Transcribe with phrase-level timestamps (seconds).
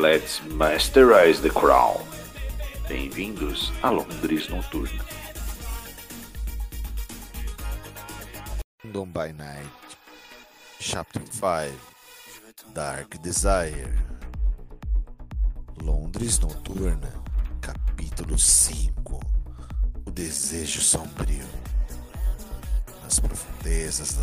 [0.00, 2.00] Let's masterize the crown.
[2.88, 5.04] Bem-vindos a Londres Noturna.
[8.80, 9.68] Kingdom by Night,
[10.78, 11.70] Chapter 5
[12.72, 13.92] Dark Desire,
[15.82, 17.12] Londres Noturna,
[17.60, 19.20] Capítulo 5
[20.06, 21.44] O Desejo Sombrio.
[23.02, 24.16] Nas profundezas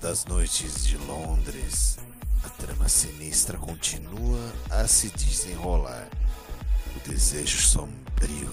[0.00, 1.98] das noites de Londres,
[2.44, 6.08] a trama sinistra continua a se desenrolar.
[6.96, 8.52] O Desejo Sombrio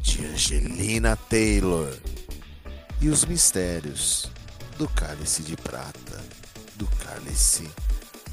[0.00, 1.92] de Angelina Taylor
[3.00, 4.30] e os mistérios
[4.78, 6.20] do cálice de prata,
[6.76, 7.68] do cálice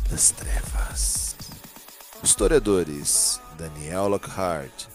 [0.09, 1.35] das trevas.
[2.23, 4.87] Historiadores Daniel Lockhart,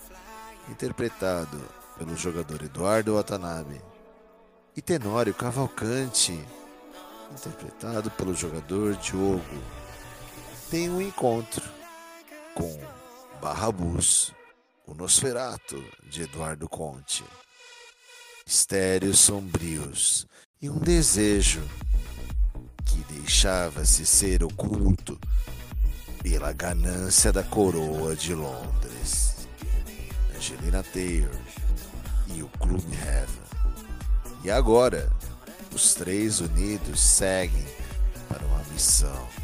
[0.68, 1.60] interpretado
[1.98, 3.80] pelo jogador Eduardo Watanabe,
[4.76, 6.38] e Tenório Cavalcante,
[7.30, 9.42] interpretado pelo jogador Diogo,
[10.70, 11.62] têm um encontro
[12.54, 12.78] com
[13.40, 14.32] Barrabus,
[14.86, 17.24] o Nosferato de Eduardo Conte.
[18.46, 20.26] Mistérios sombrios
[20.60, 21.62] e um desejo
[22.84, 25.18] que deixava-se ser oculto
[26.22, 29.48] pela ganância da coroa de Londres.
[30.34, 31.40] Angelina Taylor
[32.34, 33.44] e o Clube Heaven.
[34.42, 35.10] E agora,
[35.72, 37.66] os três unidos seguem
[38.28, 39.43] para uma missão.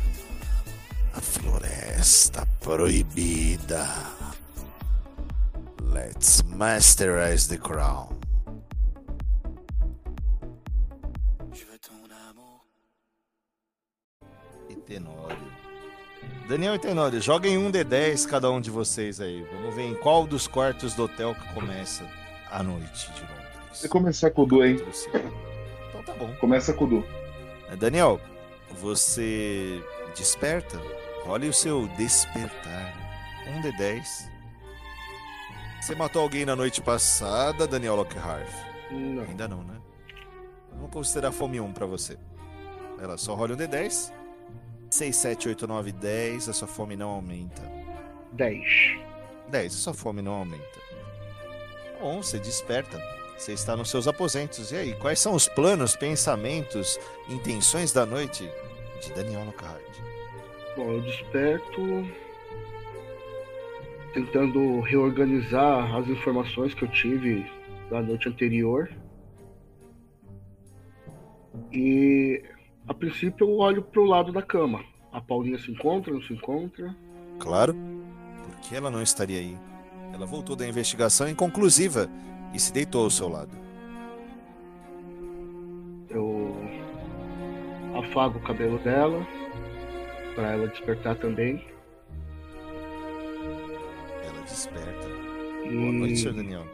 [1.15, 3.87] A Floresta Proibida.
[5.83, 8.21] Let's masterize the crown.
[14.91, 15.39] Tenório.
[16.49, 19.47] Daniel e Tenório, joguem um D10 cada um de vocês aí.
[19.53, 22.05] Vamos ver em qual dos quartos do hotel que começa
[22.51, 23.69] a noite de Londres.
[23.73, 24.83] Você começar com o Du, hein?
[25.89, 26.35] Então tá bom.
[26.41, 27.05] Começa com o Du.
[27.79, 28.21] Daniel,
[28.81, 29.81] você
[30.17, 30.77] desperta?
[31.27, 32.95] Olhe o seu despertar.
[33.47, 34.31] Um D10.
[35.81, 38.49] Você matou alguém na noite passada, Daniel Lockhart?
[38.91, 39.23] Não.
[39.23, 39.81] Ainda não, né?
[40.73, 42.19] Vamos considerar fome 1 pra você.
[43.01, 44.13] Ela só rola um D10.
[44.91, 46.49] 6, 7, 8, 9, 10.
[46.49, 47.63] A sua fome não aumenta.
[48.33, 48.65] 10.
[49.49, 49.75] 10.
[49.75, 50.81] A sua fome não aumenta.
[52.01, 53.01] Bom, você desperta.
[53.39, 54.73] Você está nos seus aposentos.
[54.73, 56.99] E aí, quais são os planos, pensamentos,
[57.29, 58.51] intenções da noite
[59.01, 59.81] de Daniel Lockhart?
[60.77, 61.81] Bom, eu desperto
[64.13, 67.45] tentando reorganizar as informações que eu tive
[67.91, 68.91] da noite anterior.
[71.73, 72.43] E
[72.87, 74.85] a princípio eu olho pro lado da cama.
[75.13, 76.95] A Paulinha se encontra, não se encontra?
[77.39, 77.75] Claro,
[78.45, 79.57] porque ela não estaria aí.
[80.13, 82.09] Ela voltou da investigação inconclusiva
[82.55, 83.57] e se deitou ao seu lado.
[86.09, 86.55] Eu
[87.97, 89.27] afago o cabelo dela
[90.35, 91.67] para ela despertar também.
[94.25, 95.09] Ela desperta.
[95.65, 95.77] E...
[95.77, 96.33] Boa noite, Sr.
[96.33, 96.67] Daniel.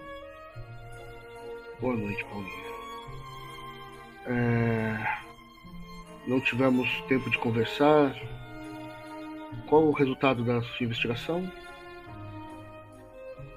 [1.80, 2.66] Boa noite, Paulinha.
[4.26, 5.26] É...
[6.26, 8.14] Não tivemos tempo de conversar.
[9.68, 11.50] Qual o resultado da sua investigação?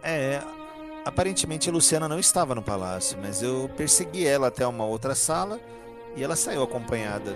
[0.04, 0.42] É,
[1.04, 5.60] aparentemente a Luciana não estava no palácio, mas eu persegui ela até uma outra sala
[6.16, 7.36] e ela saiu acompanhada.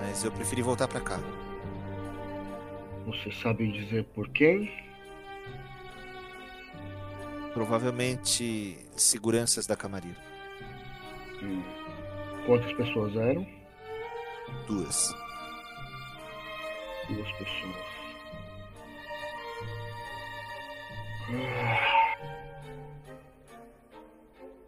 [0.00, 1.20] Mas eu preferi voltar para cá.
[3.06, 4.70] Você sabe dizer por quem?
[7.52, 10.16] Provavelmente seguranças da camaria.
[11.42, 11.62] Hum.
[12.46, 13.46] Quantas pessoas eram?
[14.66, 15.14] Duas.
[17.08, 17.94] Duas pessoas.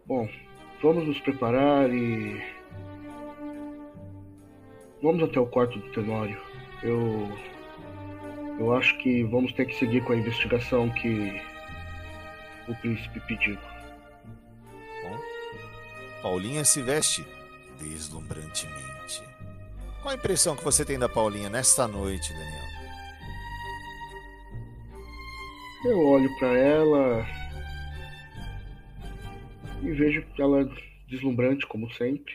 [0.05, 0.27] Bom,
[0.81, 2.41] vamos nos preparar e.
[5.01, 6.41] Vamos até o quarto do Tenório.
[6.81, 7.29] Eu.
[8.59, 11.39] Eu acho que vamos ter que seguir com a investigação que
[12.67, 13.55] o príncipe pediu.
[15.03, 15.19] Bom,
[16.21, 17.23] Paulinha se veste
[17.79, 19.23] deslumbrantemente.
[20.01, 22.67] Qual a impressão que você tem da Paulinha nesta noite, Daniel?
[25.85, 27.25] Eu olho para ela
[29.83, 30.65] e vejo ela
[31.07, 32.33] deslumbrante como sempre.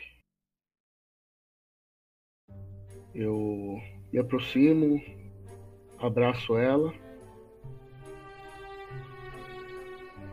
[3.13, 3.79] Eu
[4.11, 4.99] me aproximo,
[6.05, 6.93] abraço ela.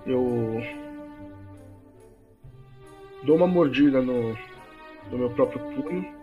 [0.06, 0.60] Eu
[3.22, 4.36] dou uma mordida no,
[5.10, 6.14] no meu próprio punho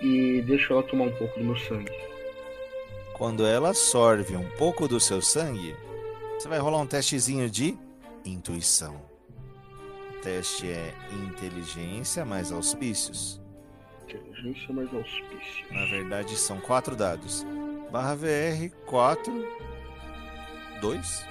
[0.00, 1.92] e deixo ela tomar um pouco do meu sangue.
[3.12, 5.76] Quando ela sorve um pouco do seu sangue,
[6.38, 7.76] você vai rolar um testezinho de
[8.24, 8.94] intuição.
[10.10, 10.94] O teste é
[11.28, 13.41] inteligência mais auspícios.
[14.04, 15.64] Inteligência mais auspícios.
[15.70, 17.44] Na verdade, são quatro dados.
[17.90, 19.46] Barra VR 4,
[20.80, 21.26] 2,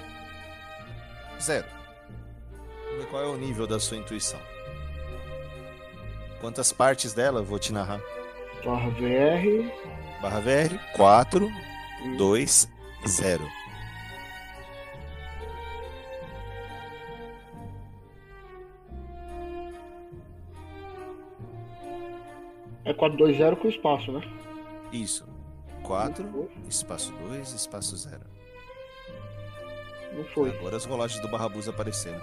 [1.39, 1.65] 0.
[2.85, 4.39] Vamos ver qual é o nível da sua intuição.
[6.39, 8.01] Quantas partes dela eu vou te narrar?
[8.63, 10.21] Barra VR.
[10.21, 11.50] Barra VR 4,
[12.17, 12.69] 2,
[13.07, 13.61] 0.
[22.83, 24.22] É 420 com espaço, né?
[24.92, 25.28] Isso.
[25.83, 28.19] 4, espaço 2, espaço 0.
[30.13, 30.50] Não foi.
[30.50, 32.22] Agora as rolagens do Barrabus apareceram.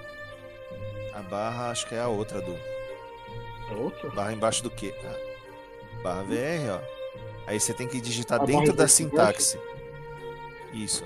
[1.14, 2.52] A barra acho que é a outra do.
[2.52, 4.10] É outra?
[4.10, 4.94] Barra embaixo do quê?
[5.04, 6.80] Ah, barra VR, ó.
[7.46, 9.58] Aí você tem que digitar A dentro da sintaxe.
[10.72, 11.04] Isso.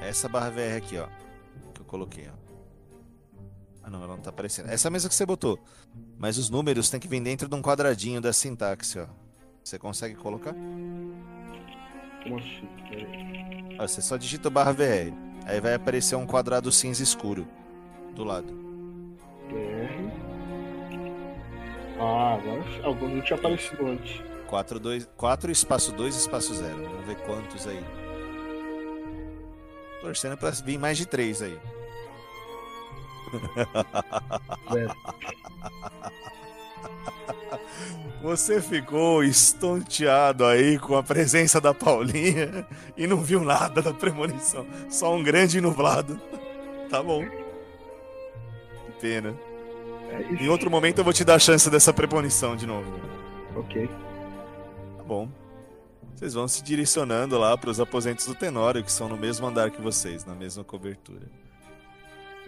[0.00, 1.06] Essa barra VR aqui, ó.
[1.74, 2.43] Que eu coloquei, ó.
[3.84, 4.70] Ah não, ela não tá aparecendo.
[4.70, 5.58] Essa mesma que você botou.
[6.18, 9.06] Mas os números tem que vir dentro de um quadradinho da sintaxe, ó.
[9.62, 10.54] Você consegue colocar?
[12.22, 12.68] Como assim?
[12.88, 13.76] Peraí.
[13.78, 15.12] Ó, você só digita barra VR.
[15.44, 17.46] Aí vai aparecer um quadrado cinza escuro
[18.14, 18.52] do lado.
[19.48, 20.10] BR.
[22.00, 24.22] Ah, agora algum não tinha aparecido antes.
[24.48, 26.74] 4, 2, 4 espaço 2, espaço 0.
[26.74, 27.84] Vamos ver quantos aí.
[30.00, 31.58] Torcendo pra vir mais de 3 aí.
[38.22, 42.66] Você ficou estonteado aí com a presença da Paulinha
[42.96, 44.66] e não viu nada da premonição.
[44.88, 46.18] Só um grande nublado.
[46.90, 47.24] Tá bom.
[47.24, 49.34] Que pena.
[50.10, 50.44] É.
[50.44, 53.00] Em outro momento eu vou te dar a chance dessa premonição de novo.
[53.56, 53.88] Ok.
[54.98, 55.28] Tá bom.
[56.14, 59.70] Vocês vão se direcionando lá para os aposentos do Tenório, que são no mesmo andar
[59.70, 61.26] que vocês, na mesma cobertura.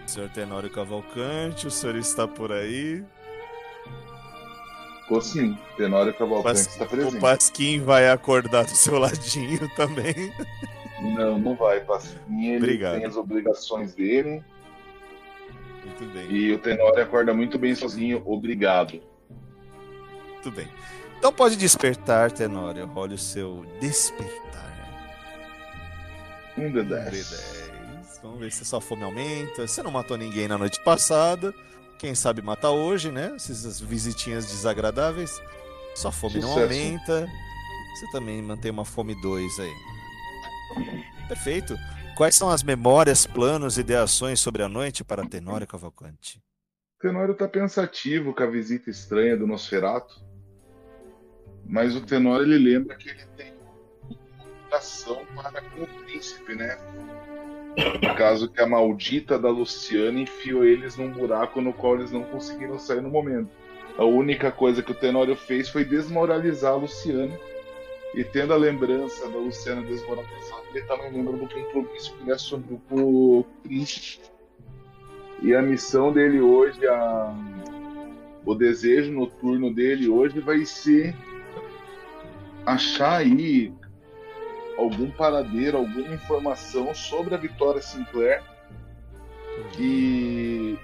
[0.06, 3.04] Senhor Tenório Cavalcante, o senhor está por aí.
[5.02, 5.58] Ficou sim.
[5.76, 7.20] Tenório Cavalcante Pas- está O presente.
[7.20, 10.32] Pasquim vai acordar do seu ladinho também.
[11.16, 12.46] Não, não vai, Pasquim.
[12.46, 12.94] Ele Obrigado.
[12.96, 14.42] tem as obrigações dele.
[15.84, 18.22] Muito bem, E o Tenório acorda muito bem sozinho.
[18.26, 19.00] Obrigado.
[20.34, 20.68] muito bem.
[21.18, 22.90] Então pode despertar, Tenório.
[22.94, 24.66] Olha o seu despertar.
[26.58, 27.65] Um de Um dez.
[28.26, 28.30] D10.
[28.30, 29.66] Vamos ver se sua fome aumenta.
[29.66, 31.54] Você não matou ninguém na noite passada.
[31.98, 33.32] Quem sabe mata hoje, né?
[33.36, 35.40] Essas visitinhas desagradáveis.
[35.94, 36.64] Sua fome não Sucesso.
[36.64, 37.28] aumenta.
[37.94, 39.74] Você também mantém uma fome 2 aí.
[41.28, 41.74] Perfeito.
[42.16, 46.42] Quais são as memórias, planos e ideações sobre a noite para Tenório Cavalcante?
[47.00, 50.24] Tenório tá pensativo com a visita estranha do Nosferato.
[51.64, 53.54] Mas o Tenório ele lembra que ele tem
[54.64, 56.76] ligação para com o príncipe, né?
[57.76, 62.22] No caso que a maldita da Luciana enfiou eles num buraco no qual eles não
[62.22, 63.50] conseguiram sair no momento.
[63.98, 67.38] A única coisa que o Tenório fez foi desmoralizar a Luciana.
[68.14, 72.80] E tendo a lembrança da Luciana desmoralizada, ele também lembra do compromisso que ele assumiu
[72.88, 74.24] com o príncipe.
[75.42, 77.34] E a missão dele hoje, a...
[78.44, 81.14] o desejo noturno dele hoje vai ser
[82.64, 83.72] achar aí
[84.76, 88.42] algum paradeiro, alguma informação sobre a Vitória Sinclair.
[89.78, 90.78] E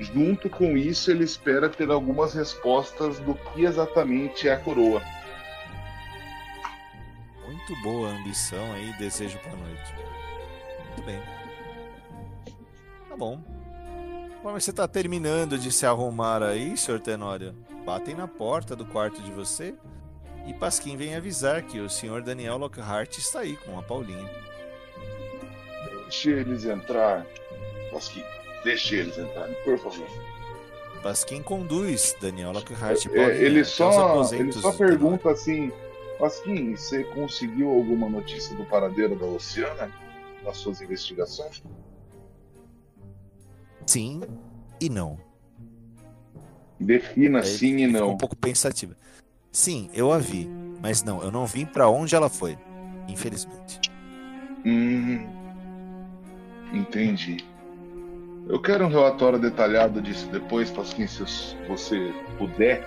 [0.00, 5.02] junto com isso ele espera ter algumas respostas do que exatamente é a coroa.
[7.46, 9.94] Muito boa ambição aí, desejo para noite.
[10.88, 11.22] Muito bem.
[13.08, 13.40] Tá bom.
[14.36, 17.54] Conforme você tá terminando de se arrumar aí, senhor Tenório,
[17.86, 19.74] batem na porta do quarto de você
[20.46, 24.28] e Pasquim vem avisar que o senhor Daniel Lockhart está aí com a Paulinha.
[26.04, 27.26] Deixe eles entrar.
[27.90, 28.24] Pasquim,
[28.64, 30.06] deixe eles entrar, por favor.
[31.02, 35.72] Pasquim conduz Daniel Lockhart e É, Paulinha ele só, ele só pergunta assim:
[36.18, 39.90] Pasquim, você conseguiu alguma notícia do paradeiro da Luciana
[40.44, 41.62] nas suas investigações?
[43.86, 44.20] Sim
[44.80, 45.18] e não.
[46.78, 48.10] Defina Aí sim e não.
[48.10, 48.96] um pouco pensativa.
[49.52, 50.48] Sim, eu a vi,
[50.80, 52.58] mas não, eu não vim pra onde ela foi,
[53.06, 53.78] infelizmente.
[54.64, 55.26] Hum,
[56.72, 57.44] entendi.
[58.48, 61.22] Eu quero um relatório detalhado disso depois, Pasquim, se
[61.68, 62.84] você puder.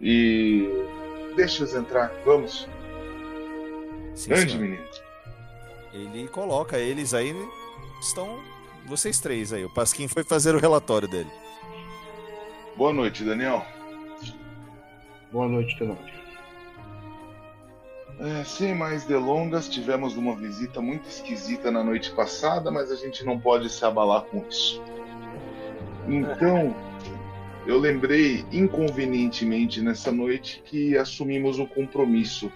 [0.00, 0.68] E
[1.36, 2.68] deixa eles entrar, vamos.
[4.14, 4.62] Sim, Grande senhor.
[4.62, 4.84] menino.
[5.92, 7.34] Ele coloca eles aí.
[8.00, 8.40] Estão
[8.86, 9.64] vocês três aí.
[9.64, 11.30] O Pasquim foi fazer o relatório dele.
[12.76, 13.64] Boa noite, Daniel.
[15.34, 16.14] Boa noite, Tenório.
[18.20, 23.24] É, sem mais delongas, tivemos uma visita muito esquisita na noite passada, mas a gente
[23.24, 24.80] não pode se abalar com isso.
[26.06, 26.72] Então,
[27.66, 32.52] eu lembrei inconvenientemente nessa noite que assumimos um compromisso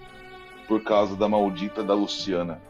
[0.65, 2.61] por causa da maldita da Luciana.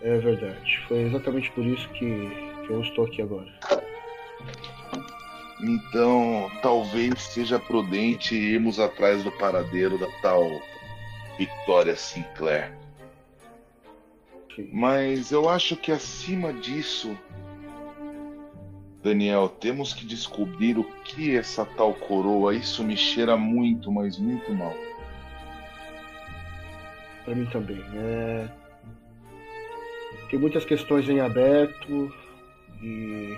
[0.00, 0.80] É verdade.
[0.86, 2.30] Foi exatamente por isso que,
[2.64, 3.52] que eu estou aqui agora.
[5.66, 10.60] Então, talvez seja prudente irmos atrás do paradeiro da tal
[11.38, 12.76] Victoria Sinclair.
[14.70, 17.16] Mas eu acho que acima disso,
[19.02, 22.54] Daniel, temos que descobrir o que é essa tal coroa.
[22.54, 24.76] Isso me cheira muito, mas muito mal.
[27.24, 27.82] Pra mim também.
[27.94, 28.48] É...
[30.28, 32.12] Tem muitas questões em aberto
[32.82, 33.34] e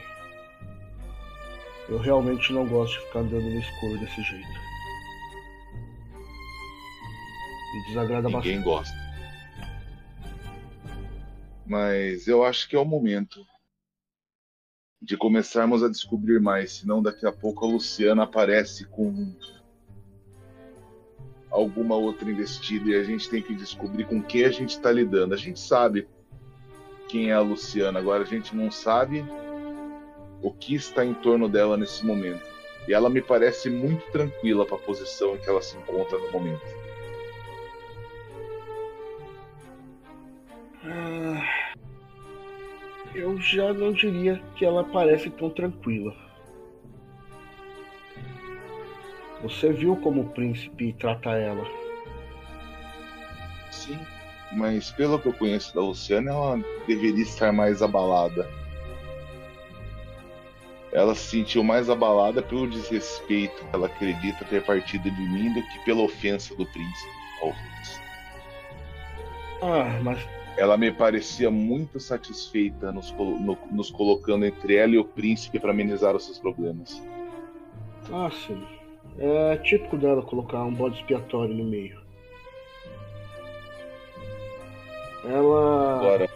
[1.88, 4.48] eu realmente não gosto de ficar andando no escuro desse jeito.
[7.74, 8.64] Me desagrada Ninguém bastante.
[8.64, 9.06] gosta.
[11.66, 13.44] Mas eu acho que é o momento
[15.02, 19.32] de começarmos a descobrir mais, senão daqui a pouco a Luciana aparece com
[21.50, 25.34] alguma outra investida e a gente tem que descobrir com quem a gente está lidando.
[25.34, 26.08] A gente sabe
[27.08, 29.24] quem é a Luciana, agora a gente não sabe
[30.42, 32.46] o que está em torno dela nesse momento.
[32.88, 36.30] E ela me parece muito tranquila para a posição em que ela se encontra no
[36.30, 36.62] momento.
[40.84, 41.72] Ah,
[43.14, 46.14] eu já não diria que ela parece tão tranquila.
[49.42, 51.64] Você viu como o príncipe trata ela.
[53.70, 53.98] Sim,
[54.52, 58.48] mas pelo que eu conheço da Luciana, ela deveria estar mais abalada.
[60.96, 65.60] Ela se sentiu mais abalada pelo desrespeito que ela acredita ter partido de mim do
[65.68, 67.12] que pela ofensa do príncipe.
[67.38, 68.00] talvez.
[69.62, 70.26] Ah, mas
[70.56, 75.70] Ela me parecia muito satisfeita nos, no- nos colocando entre ela e o príncipe para
[75.70, 77.02] amenizar os seus problemas.
[78.10, 78.66] Ah, sim.
[79.18, 82.00] É típico dela colocar um bode expiatório no meio.
[85.24, 86.28] Ela Agora,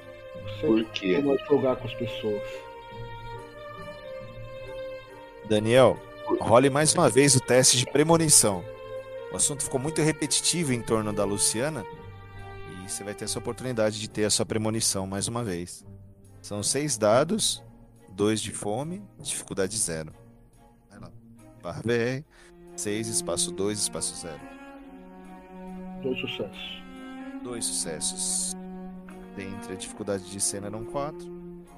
[0.60, 1.14] por quê?
[1.14, 2.42] costuma jogar com as pessoas.
[5.50, 5.98] Daniel,
[6.40, 8.64] role mais uma vez o teste de premonição.
[9.32, 11.84] O assunto ficou muito repetitivo em torno da Luciana
[12.70, 15.84] e você vai ter essa oportunidade de ter a sua premonição mais uma vez.
[16.40, 17.64] São seis dados,
[18.10, 20.12] dois de fome, dificuldade zero.
[20.88, 21.10] Vai lá.
[21.60, 22.24] Barra BR,
[22.76, 24.40] seis, espaço dois, espaço zero.
[26.00, 26.82] Dois sucessos.
[27.42, 28.52] Dois sucessos.
[29.34, 31.28] Dentre a dificuldade de cena eram quatro.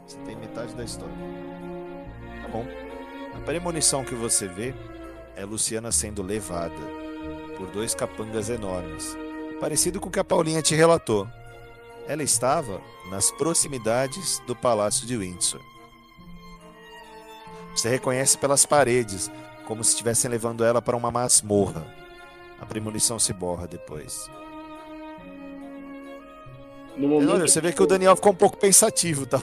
[0.07, 1.17] Você tem metade da história.
[2.43, 2.92] Tá bom.
[3.35, 4.75] A premonição que você vê
[5.37, 6.75] é Luciana sendo levada
[7.57, 9.17] por dois capangas enormes,
[9.61, 11.27] parecido com o que a Paulinha te relatou.
[12.07, 15.61] Ela estava nas proximidades do Palácio de Windsor.
[17.75, 19.31] Você reconhece pelas paredes,
[19.67, 21.87] como se estivessem levando ela para uma masmorra.
[22.61, 24.31] A premonição se borra depois.
[26.97, 29.41] No momento Olha, você vê que o Daniel ficou um pouco pensativo, tá?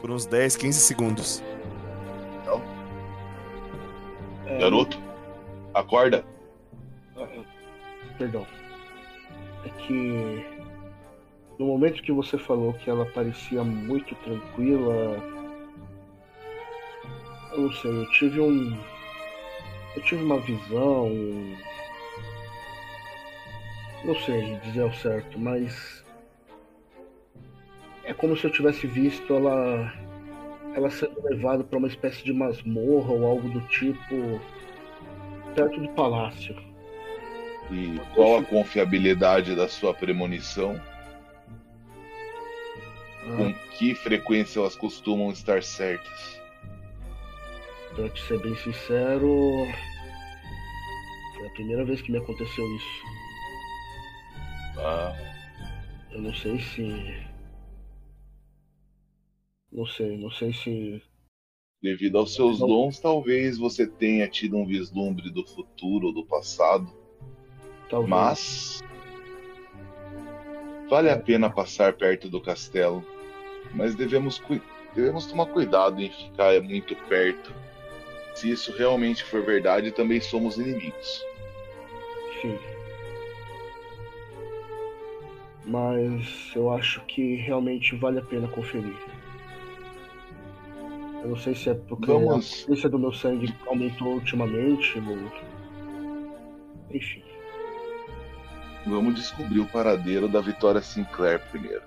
[0.00, 1.42] Por uns 10, 15 segundos.
[4.52, 4.98] É, Garoto,
[5.74, 6.24] acorda.
[7.16, 7.26] Ah,
[8.18, 8.46] Perdão.
[9.64, 10.44] É que
[11.58, 15.16] no momento que você falou que ela parecia muito tranquila,
[17.52, 18.78] eu não sei, eu tive um.
[19.94, 21.10] Eu tive uma visão.
[24.04, 26.04] Não sei dizer ao certo, mas.
[28.04, 29.92] É como se eu tivesse visto ela.
[30.74, 34.40] Ela sendo levada para uma espécie de masmorra ou algo do tipo.
[35.54, 36.56] perto do palácio.
[37.70, 40.80] E qual a confiabilidade da sua premonição?
[43.24, 46.40] Ah, Com que frequência elas costumam estar certas?
[47.94, 49.66] Pra te ser bem sincero,
[51.36, 53.02] foi a primeira vez que me aconteceu isso.
[54.78, 55.14] Ah,
[56.10, 57.14] Eu não sei se.
[59.72, 61.02] Não sei, não sei se.
[61.82, 62.66] devido aos seus Não.
[62.68, 66.86] dons, talvez você tenha tido um vislumbre do futuro ou do passado,
[67.88, 68.08] Talvez.
[68.10, 68.80] mas
[70.88, 73.04] vale a pena passar perto do castelo.
[73.74, 74.60] Mas devemos, cui-
[74.94, 77.52] devemos tomar cuidado em ficar muito perto.
[78.34, 81.24] Se isso realmente for verdade, também somos inimigos.
[82.42, 82.58] Sim.
[85.64, 88.96] mas eu acho que realmente vale a pena conferir.
[91.22, 92.62] Eu não sei se é porque Vamos.
[92.62, 95.32] a potência do meu sangue aumentou ultimamente, ou...
[96.90, 97.22] enfim.
[98.86, 101.82] Vamos descobrir o paradeiro da Vitória Sinclair primeiro.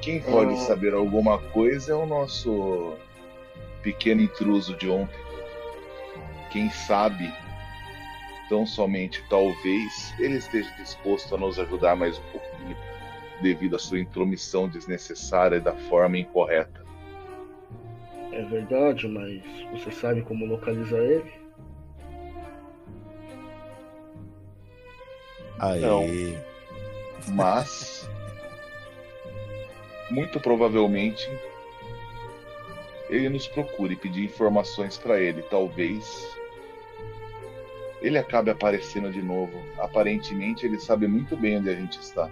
[0.00, 0.56] Quem pode Ah.
[0.58, 2.94] saber alguma coisa é o nosso
[3.82, 5.18] pequeno intruso de ontem.
[6.52, 7.32] Quem sabe,
[8.48, 12.76] tão somente talvez, ele esteja disposto a nos ajudar mais um pouquinho,
[13.42, 16.83] devido à sua intromissão desnecessária e da forma incorreta.
[18.34, 21.32] É verdade, mas você sabe como localizar ele?
[25.60, 25.80] Aí.
[25.80, 26.02] Não.
[27.28, 28.10] Mas,
[30.10, 31.30] muito provavelmente,
[33.08, 35.40] ele nos procure pedir informações para ele.
[35.42, 36.36] Talvez
[38.02, 39.56] ele acabe aparecendo de novo.
[39.78, 42.28] Aparentemente, ele sabe muito bem onde a gente está.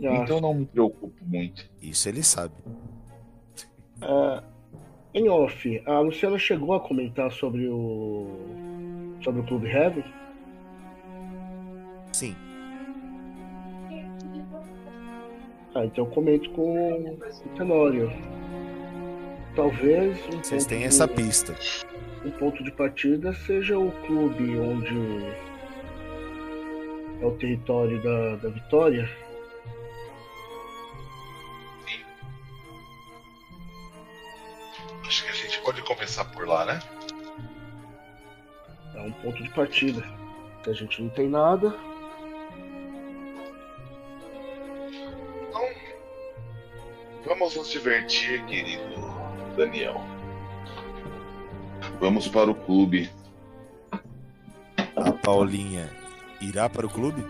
[0.00, 1.70] Então não me preocupo muito.
[1.80, 2.54] Isso ele sabe.
[4.02, 4.42] ah,
[5.14, 8.26] em off, a Luciana chegou a comentar sobre o
[9.22, 10.04] sobre o Clube Heaven?
[12.12, 12.34] Sim.
[15.74, 17.18] Ah, então eu comento com o
[17.56, 18.10] Tenório.
[19.54, 21.54] Talvez um Vocês têm de- essa pista.
[22.24, 25.24] um ponto de partida seja o clube onde
[27.20, 29.08] é o território da, da Vitória.
[35.08, 36.82] Acho que a gente pode começar por lá, né?
[38.94, 40.02] É um ponto de partida.
[40.62, 41.74] Se a gente não tem nada,
[45.48, 45.66] Então,
[47.24, 48.82] vamos nos divertir, querido
[49.56, 49.98] Daniel.
[51.98, 53.10] Vamos para o clube.
[54.94, 55.88] A Paulinha
[56.38, 57.24] irá para o clube?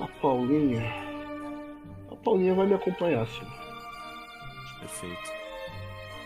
[0.00, 0.82] a Paulinha.
[2.10, 3.63] A Paulinha vai me acompanhar, sim.
[4.84, 5.32] Perfeito.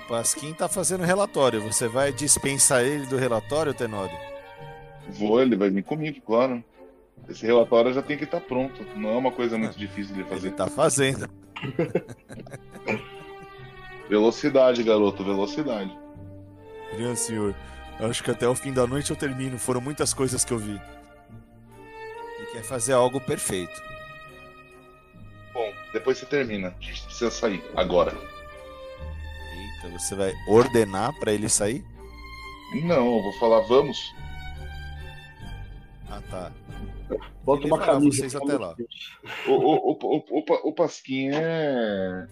[0.08, 1.62] Pasquim tá fazendo relatório.
[1.62, 4.16] Você vai dispensar ele do relatório, Tenório?
[5.10, 6.64] Vou, ele vai vir comigo, claro.
[7.28, 8.84] Esse relatório já tem que estar pronto.
[8.96, 10.48] Não é uma coisa muito difícil de fazer.
[10.48, 11.28] Ele tá fazendo.
[14.08, 15.96] Velocidade, garoto, velocidade.
[16.92, 17.54] Brilhante, senhor.
[18.00, 19.58] Acho que até o fim da noite eu termino.
[19.58, 20.80] Foram muitas coisas que eu vi.
[22.40, 23.82] E quer fazer algo perfeito.
[25.52, 26.68] Bom, depois você termina.
[26.68, 28.16] A gente precisa sair agora.
[29.82, 31.84] Eita, você vai ordenar pra ele sair?
[32.84, 34.14] Não, eu vou falar, vamos.
[36.10, 36.52] Ah, tá.
[37.44, 38.18] Bota Ele uma camisa.
[38.18, 38.74] vocês até lá.
[39.46, 42.26] O, o, o, o, o, Pa- o Pasquim é.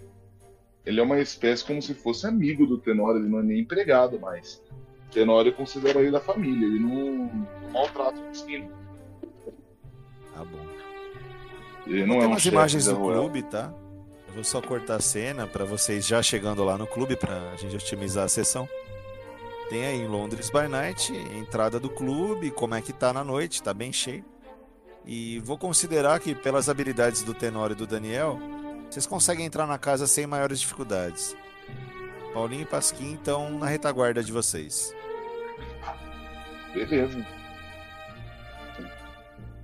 [0.84, 4.20] Ele é uma espécie como se fosse amigo do Tenório, ele não é nem empregado
[4.20, 4.62] mais.
[5.08, 7.26] O Tenório considera ele da família, ele não,
[7.62, 8.68] não maltrata o Pasquim.
[10.34, 10.66] Tá bom.
[11.86, 13.72] Ele Não não tem é um umas imagens da do clube, tá?
[14.36, 18.26] Vou só cortar a cena pra vocês já chegando lá no clube pra gente otimizar
[18.26, 18.68] a sessão.
[19.70, 23.62] Tem aí em Londres by Night, entrada do clube, como é que tá na noite,
[23.62, 24.22] tá bem cheio.
[25.06, 28.38] E vou considerar que pelas habilidades do Tenório e do Daniel,
[28.90, 31.34] vocês conseguem entrar na casa sem maiores dificuldades.
[32.34, 34.94] Paulinho e Pasquim estão na retaguarda de vocês.
[36.74, 37.26] Beleza.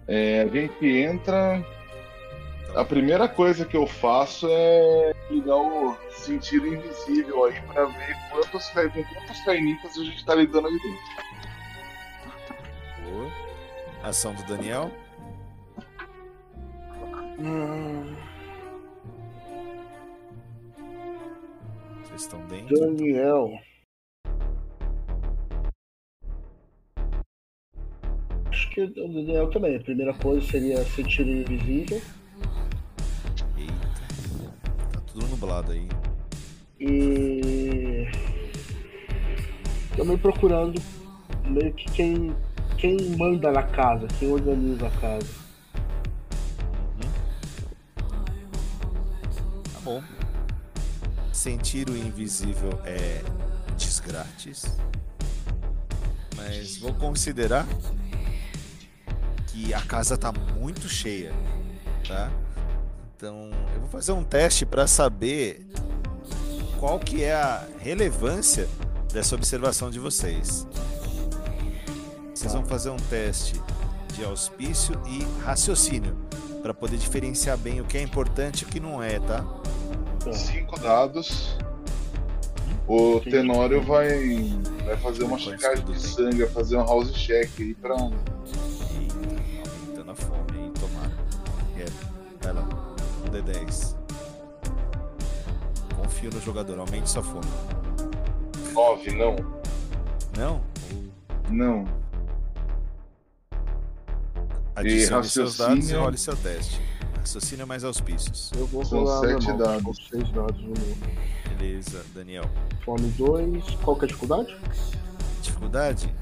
[0.09, 1.63] É, a gente entra.
[2.75, 8.69] A primeira coisa que eu faço é ligar o sentido invisível aí pra ver quantos,
[8.71, 11.03] com quantos cainitas a gente tá lidando ali dentro.
[13.05, 13.31] Boa.
[14.03, 14.91] Ação do Daniel.
[17.39, 18.15] Hum,
[22.05, 22.79] Vocês estão dentro.
[22.79, 23.51] Daniel.
[28.49, 29.77] Acho que o Daniel também.
[29.77, 32.01] A primeira coisa seria sentir invisível.
[35.13, 35.89] Tudo nublado aí.
[36.81, 38.11] E
[39.97, 40.81] também procurando
[41.45, 42.35] meio que quem,
[42.79, 45.43] quem manda na casa, quem organiza a casa.
[49.73, 50.03] Tá bom.
[51.33, 53.23] Sentir o invisível é
[53.77, 54.65] desgrátis.
[56.37, 57.67] Mas vou considerar
[59.49, 61.33] que a casa tá muito cheia,
[62.09, 62.31] tá?
[63.23, 65.65] Então, eu vou fazer um teste para saber
[66.81, 68.69] qual que é a relevância
[69.13, 70.67] dessa observação de vocês.
[72.35, 73.63] Vocês vão fazer um teste
[74.13, 76.17] de auspício e raciocínio
[76.63, 79.47] para poder diferenciar bem o que é importante e o que não é, tá?
[80.33, 81.57] Cinco dados.
[82.89, 83.31] O Sim.
[83.31, 84.53] Tenório vai,
[84.85, 87.95] vai fazer uma checagem de sangue, vai fazer um house check aí pra.
[93.43, 93.97] 10.
[95.97, 97.47] Confio no jogador, aumente sua fome.
[98.73, 99.37] 9, não.
[100.37, 100.63] Não?
[101.51, 101.85] Não.
[104.75, 106.81] Adicione seus dados e role seu teste.
[107.19, 108.51] Raciocínio mais auspícios.
[108.57, 110.09] Eu vou São rolar sete dados.
[110.11, 111.57] 6 dados no meu.
[111.57, 112.45] Beleza, Daniel.
[112.85, 113.65] Fome 2.
[113.83, 114.57] Qual que é a dificuldade?
[115.43, 116.13] Dificuldade?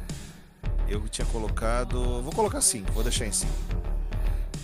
[0.88, 2.20] Eu tinha colocado.
[2.22, 3.52] Vou colocar 5, vou deixar em 5.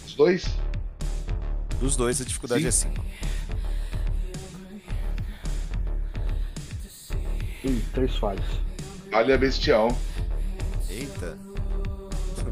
[0.05, 0.45] Os dois?
[1.81, 2.69] Dos dois, a dificuldade Sim.
[2.69, 3.05] é 5.
[7.65, 8.45] Ih, três falhas.
[9.11, 9.97] Falha bestial.
[10.89, 11.37] Eita.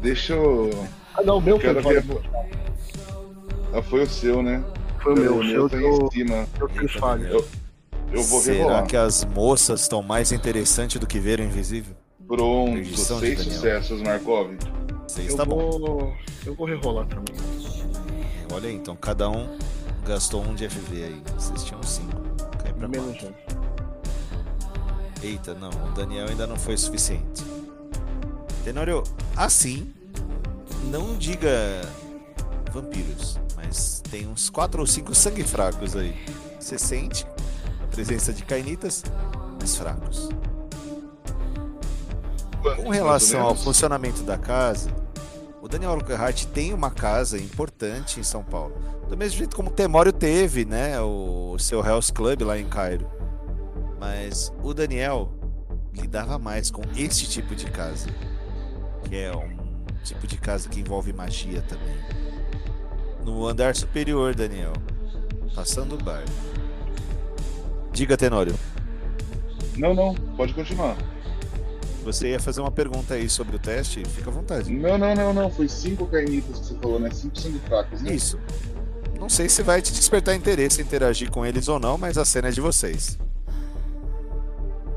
[0.01, 0.69] Deixa eu.
[1.15, 2.01] Ah, não, o meu foi Quero falha.
[2.01, 2.21] ver.
[3.73, 4.63] Ah, foi o seu, né?
[5.01, 5.37] Foi o meu.
[5.39, 6.47] O seu tá deu, em cima.
[6.57, 7.27] três Eita, falhas.
[7.27, 7.45] Daniel.
[8.11, 8.87] Eu vou Será rerolar.
[8.87, 11.95] que as moças estão mais interessantes do que ver o invisível?
[12.27, 14.55] Pronto, seis sucessos, Markov.
[15.07, 15.79] Seis Eu tá bom.
[15.79, 16.13] vou.
[16.45, 17.35] Eu vou rerolar também.
[18.55, 19.57] Olha aí, então cada um
[20.07, 21.21] gastou um de FV aí.
[21.37, 22.21] Vocês tinham cinco.
[22.63, 23.27] Cai pra Menos quatro.
[23.27, 23.55] um.
[25.21, 27.43] Eita, não, o Daniel ainda não foi o suficiente.
[28.63, 29.03] Tenório,
[29.35, 29.93] assim,
[30.85, 31.49] não diga
[32.71, 36.15] vampiros, mas tem uns quatro ou cinco sangue fracos aí.
[36.57, 37.27] Você sente
[37.83, 39.03] a presença de cainitas,
[39.59, 40.29] mas fracos.
[42.77, 44.89] Com relação ao funcionamento da casa,
[45.65, 48.75] o Daniel Lockhart tem uma casa importante em São Paulo.
[49.09, 51.01] Do mesmo jeito como o Temório teve, né?
[51.01, 53.09] O seu Hell's Club lá em Cairo.
[53.99, 55.33] Mas o Daniel
[55.91, 58.07] lidava mais com este tipo de casa.
[59.09, 59.57] Que é um
[60.03, 61.97] tipo de casa que envolve magia também.
[63.23, 64.73] No andar superior, Daniel.
[65.55, 66.25] Passando o bar.
[67.91, 68.53] Diga, Tenório.
[69.75, 70.95] Não, não, pode continuar.
[72.05, 74.05] Você ia fazer uma pergunta aí sobre o teste?
[74.05, 74.71] Fica à vontade.
[74.71, 75.49] Não, não, não, não.
[75.49, 77.09] Foi cinco carnitas que você falou, né?
[77.09, 78.13] Cinco sangue fracos, né?
[78.13, 78.39] Isso.
[79.19, 82.23] Não sei se vai te despertar interesse em interagir com eles ou não, mas a
[82.23, 83.17] cena é de vocês.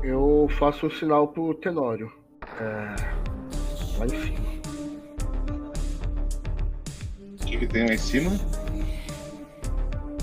[0.03, 2.11] Eu faço o sinal pro Tenório.
[2.61, 2.95] É.
[3.97, 4.39] Lá em cima.
[7.41, 8.31] O que, que tem lá em cima?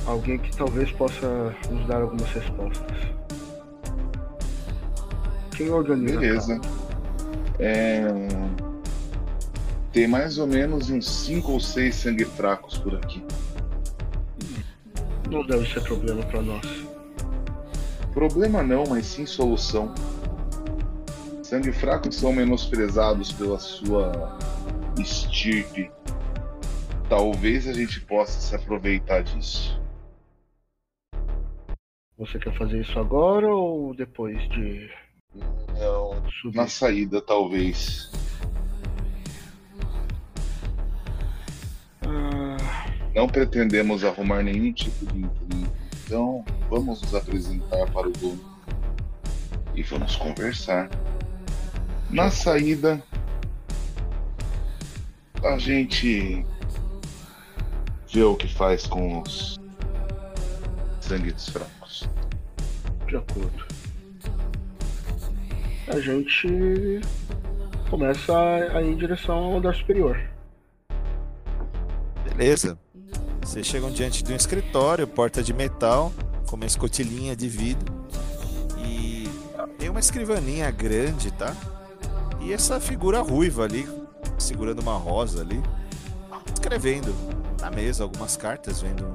[0.07, 3.16] Alguém que talvez possa nos dar algumas respostas.
[5.57, 6.19] Quem organiza?
[6.21, 6.61] Beleza.
[7.59, 8.07] É...
[9.93, 13.25] Tem mais ou menos uns cinco ou seis sangue fracos por aqui.
[15.31, 16.87] Não deve ser problema pra nós.
[18.13, 19.95] Problema não, mas sim solução.
[21.43, 24.39] Sangue fracos são menosprezados pela sua
[24.99, 25.91] estirpe.
[27.09, 29.81] Talvez a gente possa se aproveitar disso.
[32.19, 34.91] Você quer fazer isso agora ou depois de
[35.79, 36.23] Não,
[36.53, 38.11] na saída talvez.
[42.03, 45.71] Ah, Não pretendemos arrumar nenhum tipo de intriga.
[46.05, 48.57] Então, vamos nos apresentar para o dono
[49.75, 50.89] e vamos conversar.
[52.09, 53.03] Na saída,
[55.43, 56.47] a gente
[58.13, 59.59] vê o que faz com os
[61.01, 62.09] sangues fracos.
[63.09, 63.66] de acordo.
[65.89, 67.01] A gente
[67.89, 70.21] começa a, ir em direção ao andar superior.
[72.25, 72.77] Beleza.
[73.41, 76.13] Vocês chegam diante de um escritório, porta de metal,
[76.49, 77.95] com uma escotilhinha de vidro.
[78.85, 79.29] E
[79.79, 81.55] tem uma escrivaninha grande, tá?
[82.41, 83.89] E essa figura ruiva ali,
[84.39, 85.63] segurando uma rosa ali,
[86.53, 87.15] escrevendo
[87.61, 89.07] na mesa algumas cartas, vendo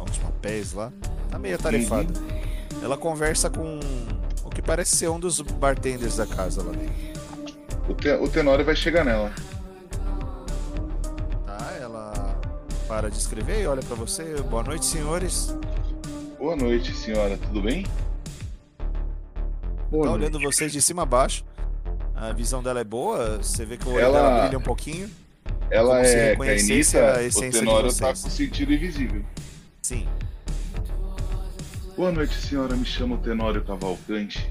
[0.00, 0.92] uns papéis lá.
[1.28, 2.12] Tá meio atarefada.
[2.80, 3.80] Ela conversa com
[4.58, 6.92] que parece ser um dos bartenders da casa lá dentro.
[7.88, 9.32] O, te o Tenório vai chegar nela.
[11.46, 11.76] Tá?
[11.80, 12.40] Ela
[12.88, 14.24] para de escrever e olha pra você.
[14.50, 15.54] Boa noite, senhores.
[16.40, 17.36] Boa noite, senhora.
[17.38, 17.86] Tudo bem?
[19.90, 20.22] Boa tá noite.
[20.24, 21.44] olhando vocês de cima a baixo.
[22.16, 25.08] A visão dela é boa, você vê que o olho Ela- dela brilha um pouquinho.
[25.70, 26.50] Ela é carnita.
[26.50, 29.24] a O essência de Tenório tá com sentido invisível.
[29.82, 30.08] Sim.
[31.98, 32.76] Boa noite, senhora.
[32.76, 34.48] Me chamo Tenório Cavalcante.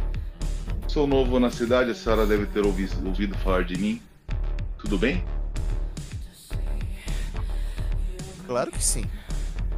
[0.86, 4.02] Sou novo na cidade, a senhora deve ter ouvi- ouvido falar de mim.
[4.78, 5.24] Tudo bem?
[8.46, 9.06] Claro que sim.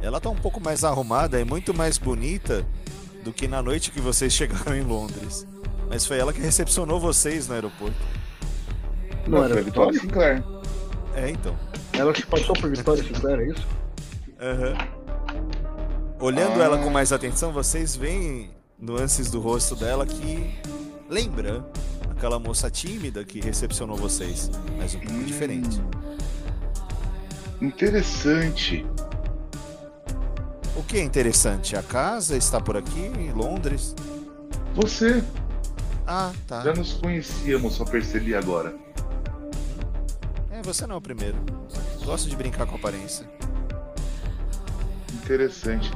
[0.02, 2.66] Ela tá um pouco mais arrumada e muito mais bonita
[3.22, 5.46] do que na noite que vocês chegaram em Londres.
[5.88, 7.94] Mas foi ela que recepcionou vocês no aeroporto.
[9.28, 10.00] Não era foi Vitória Vitória?
[10.00, 10.44] Sinclair.
[11.14, 11.56] É, então.
[11.92, 13.66] Ela se passou por Vitória Sinclair, é isso?
[14.40, 14.99] Aham.
[16.20, 16.64] Olhando Ah.
[16.64, 20.54] ela com mais atenção, vocês veem nuances do rosto dela que
[21.08, 21.64] lembra
[22.10, 25.22] aquela moça tímida que recepcionou vocês, mas um pouco Hum.
[25.24, 25.82] diferente.
[27.60, 28.86] Interessante.
[30.76, 31.76] O que é interessante?
[31.76, 33.94] A casa está por aqui, em Londres?
[34.74, 35.22] Você,
[36.06, 36.62] Ah, tá.
[36.62, 38.74] já nos conhecíamos, só percebi agora.
[40.50, 41.36] É, você não é o primeiro.
[42.04, 43.26] Gosto de brincar com aparência.
[45.12, 45.90] Interessante.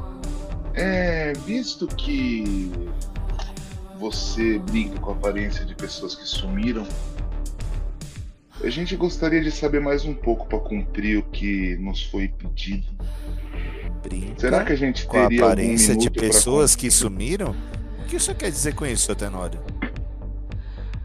[0.74, 2.70] É, visto que
[3.98, 6.86] você brinca com a aparência de pessoas que sumiram,
[8.62, 12.86] a gente gostaria de saber mais um pouco para cumprir o que nos foi pedido.
[14.02, 17.54] Brinca Será que a gente com a teria aparência de pessoas que sumiram?
[18.00, 19.60] O que isso quer dizer com isso, seu Tenório?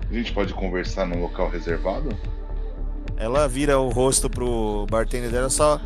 [0.09, 2.09] A gente pode conversar num local reservado?
[3.15, 5.79] Ela vira o rosto pro bartender dela só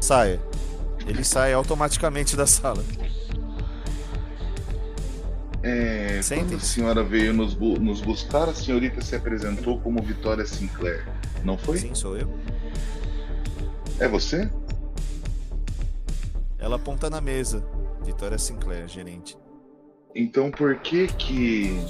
[0.00, 0.38] sai.
[1.06, 2.84] Ele sai automaticamente da sala.
[5.62, 10.46] É, quando a senhora veio nos, bu- nos buscar, a senhorita se apresentou como Vitória
[10.46, 11.04] Sinclair,
[11.42, 11.78] não foi?
[11.78, 12.32] Sim, sou eu.
[13.98, 14.48] É você?
[16.58, 17.64] Ela aponta na mesa.
[18.04, 19.36] Vitória Sinclair, gerente.
[20.14, 21.80] Então por que que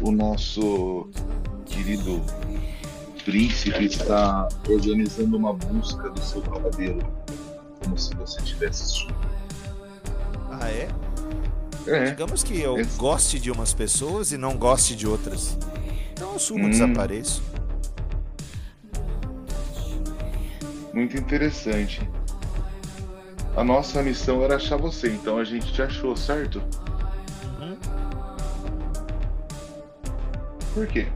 [0.00, 1.08] o nosso
[1.66, 2.20] querido
[3.22, 7.00] príncipe está organizando uma busca do seu cavaleiro?
[7.82, 9.18] Como se você tivesse sumido.
[10.50, 10.88] Ah, é?
[11.86, 15.56] É, Digamos que eu Esse- goste de umas pessoas e não goste de outras.
[16.12, 16.70] Então eu sumo, Hum.
[16.70, 17.42] desapareço.
[20.92, 22.00] muito interessante.
[23.56, 26.60] A nossa missão era achar você, então a gente te achou, certo?
[27.60, 27.76] Uhum.
[30.74, 31.08] Por quê?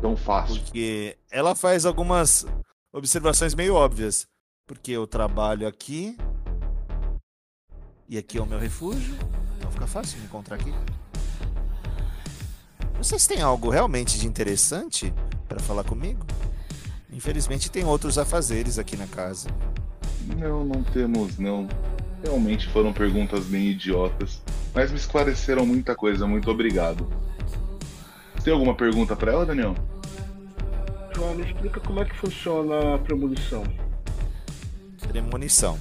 [0.00, 0.60] Tão fácil.
[0.62, 2.46] Porque ela faz algumas
[2.92, 4.26] observações meio óbvias.
[4.66, 6.16] Porque eu trabalho aqui.
[8.08, 9.14] E aqui é o meu refúgio.
[9.58, 10.72] Então fica fácil me encontrar aqui.
[12.96, 15.12] Vocês têm algo realmente de interessante
[15.48, 16.24] para falar comigo?
[17.12, 19.48] Infelizmente tem outros afazeres aqui na casa.
[20.38, 21.66] Não, não temos não.
[22.22, 24.42] Realmente foram perguntas bem idiotas,
[24.74, 26.26] mas me esclareceram muita coisa.
[26.26, 27.08] Muito obrigado.
[28.44, 29.74] Tem alguma pergunta pra ela, Daniel?
[31.14, 33.64] João, me explica como é que funciona a premonição.
[35.08, 35.78] Premonição.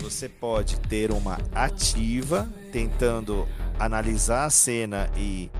[0.00, 3.46] Você pode ter uma ativa tentando
[3.78, 5.50] analisar a cena e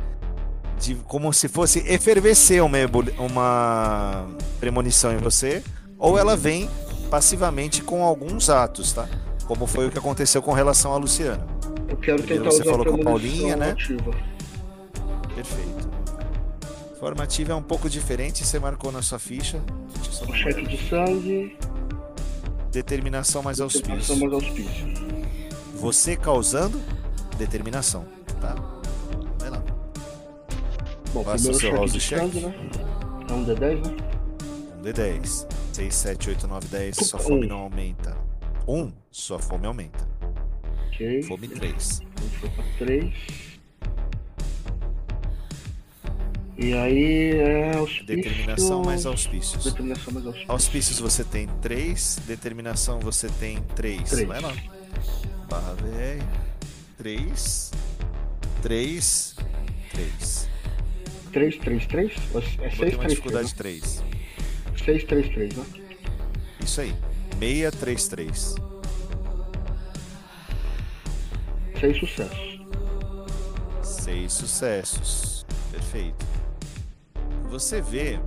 [0.79, 2.79] de, como se fosse efervescer uma,
[3.19, 4.27] uma
[4.59, 5.63] premonição em você,
[5.99, 6.71] ou ela vem
[7.11, 9.07] passivamente com alguns atos, tá?
[9.47, 11.47] Como foi o que aconteceu com relação a Luciana.
[11.89, 13.71] Eu quero Primeiro tentar você usar falou a com Paulinha, né?
[13.73, 14.11] ativa.
[15.35, 15.80] Perfeito.
[17.01, 19.59] Formativa é um pouco diferente, você marcou na sua ficha.
[20.21, 21.57] Um uma cheque de sangue,
[22.71, 24.29] Determinação mais determinação auspício.
[24.29, 25.21] mais auspício.
[25.77, 26.81] Você causando
[27.39, 28.05] determinação,
[28.41, 28.55] tá?
[29.39, 29.63] Vai lá.
[31.13, 32.19] Bom, Faça o seu house de check.
[32.21, 32.55] sangue, né?
[33.29, 33.97] É um D10, né?
[34.79, 35.47] Um D10.
[35.73, 36.97] 6, 7, 8, 9, 10.
[36.97, 37.23] Sua Um.
[37.23, 38.17] fome não aumenta.
[38.69, 38.93] 1.
[39.11, 40.07] Sua fome aumenta.
[40.89, 41.23] Ok.
[41.23, 42.03] Fome 3.
[42.17, 43.15] A gente foi pra 3.
[46.61, 48.05] E aí é auspício.
[48.05, 49.65] Determinação mais auspícios.
[49.65, 50.53] Determinação mais auspício.
[50.53, 52.21] Auspícios você tem 3.
[52.27, 54.11] Determinação você tem 3.
[54.11, 54.29] Três.
[54.29, 54.55] Vai lá.
[55.49, 56.23] Barra VR.
[56.99, 57.71] 3.
[58.63, 59.37] 3.
[59.91, 60.49] 3.
[61.33, 62.13] 3, 3, 3?
[62.13, 63.09] É 6, Botei 3, uma 3.
[63.09, 64.05] dificuldade 3.
[64.85, 65.65] 6, 3, 3, né?
[66.63, 66.95] Isso aí.
[67.39, 68.55] 633.
[71.81, 72.61] 6 sucessos.
[73.83, 75.47] Seis sucessos.
[75.71, 76.40] Perfeito.
[77.51, 78.21] Você vê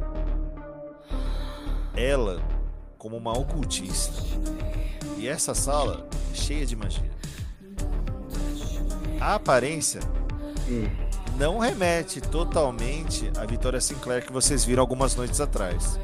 [1.95, 2.43] ela
[2.97, 4.21] como uma ocultista.
[5.17, 7.09] E essa sala é cheia de magia.
[9.21, 10.01] A aparência
[11.37, 15.97] não remete totalmente à Vitória Sinclair que vocês viram algumas noites atrás.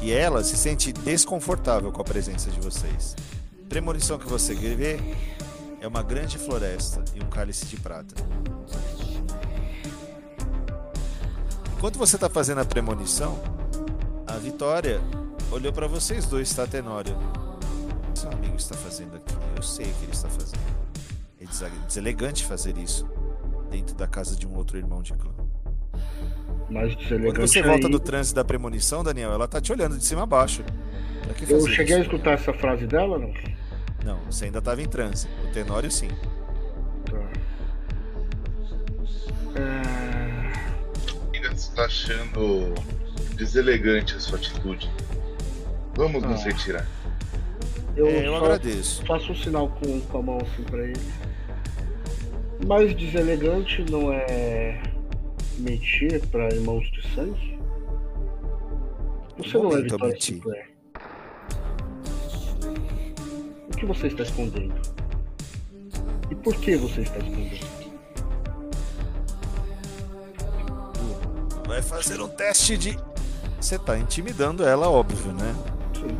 [0.00, 3.14] E ela se sente desconfortável com a presença de vocês.
[3.68, 4.98] Premonição que você vê
[5.82, 8.14] é uma grande floresta e um cálice de prata.
[11.84, 13.38] Enquanto você está fazendo a premonição,
[14.26, 15.02] a Vitória
[15.52, 17.14] olhou para vocês dois, tá, Tenório?
[17.14, 19.34] O que seu amigo está fazendo aqui?
[19.54, 20.62] Eu sei o que ele está fazendo.
[21.38, 21.44] É
[21.86, 23.06] deselegante fazer isso
[23.70, 25.30] dentro da casa de um outro irmão de clã.
[26.70, 28.00] Mais Quando você volta do ainda.
[28.00, 30.64] trânsito da premonição, Daniel, ela tá te olhando de cima a baixo.
[31.46, 32.08] Eu cheguei a isso?
[32.10, 33.34] escutar essa frase dela, não?
[34.02, 35.28] Não, você ainda tava em transe.
[35.46, 36.08] O Tenório sim.
[37.04, 37.18] Tá.
[39.60, 39.83] É...
[41.54, 42.74] Está achando
[43.36, 44.90] deselegante a sua atitude.
[45.96, 46.44] Vamos nos Ah.
[46.44, 46.86] retirar.
[47.96, 49.06] Eu, É, eu só agradeço.
[49.06, 51.00] faço um sinal com, com a mão assim pra ele.
[52.66, 54.82] Mais deselegante não é
[55.58, 57.58] mentir pra irmãos de sangue?
[59.38, 60.20] Você não é Vitória.
[60.20, 60.74] Sinclair.
[63.78, 64.74] que você está escondendo?
[66.30, 67.83] E por que você está escondendo?
[71.66, 72.98] Vai fazer um teste de.
[73.60, 75.54] Você tá intimidando ela, óbvio, né?
[75.94, 76.18] Sim.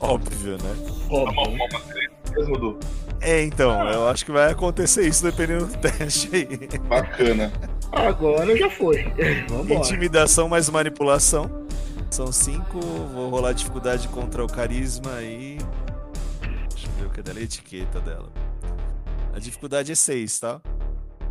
[0.00, 0.76] óbvio, né?
[1.10, 1.58] Óbvio.
[2.34, 2.78] Mesmo do
[3.20, 6.78] É, então, eu acho que vai acontecer isso dependendo do teste aí.
[6.88, 7.52] bacana.
[7.92, 9.04] Agora já foi.
[9.48, 9.74] Vambora.
[9.74, 11.66] Intimidação mais manipulação.
[12.10, 12.80] São cinco.
[12.80, 15.58] Vou rolar dificuldade contra o carisma aí.
[16.70, 18.32] Deixa eu ver o que é dela, a etiqueta dela.
[19.34, 20.60] A dificuldade é 6, tá?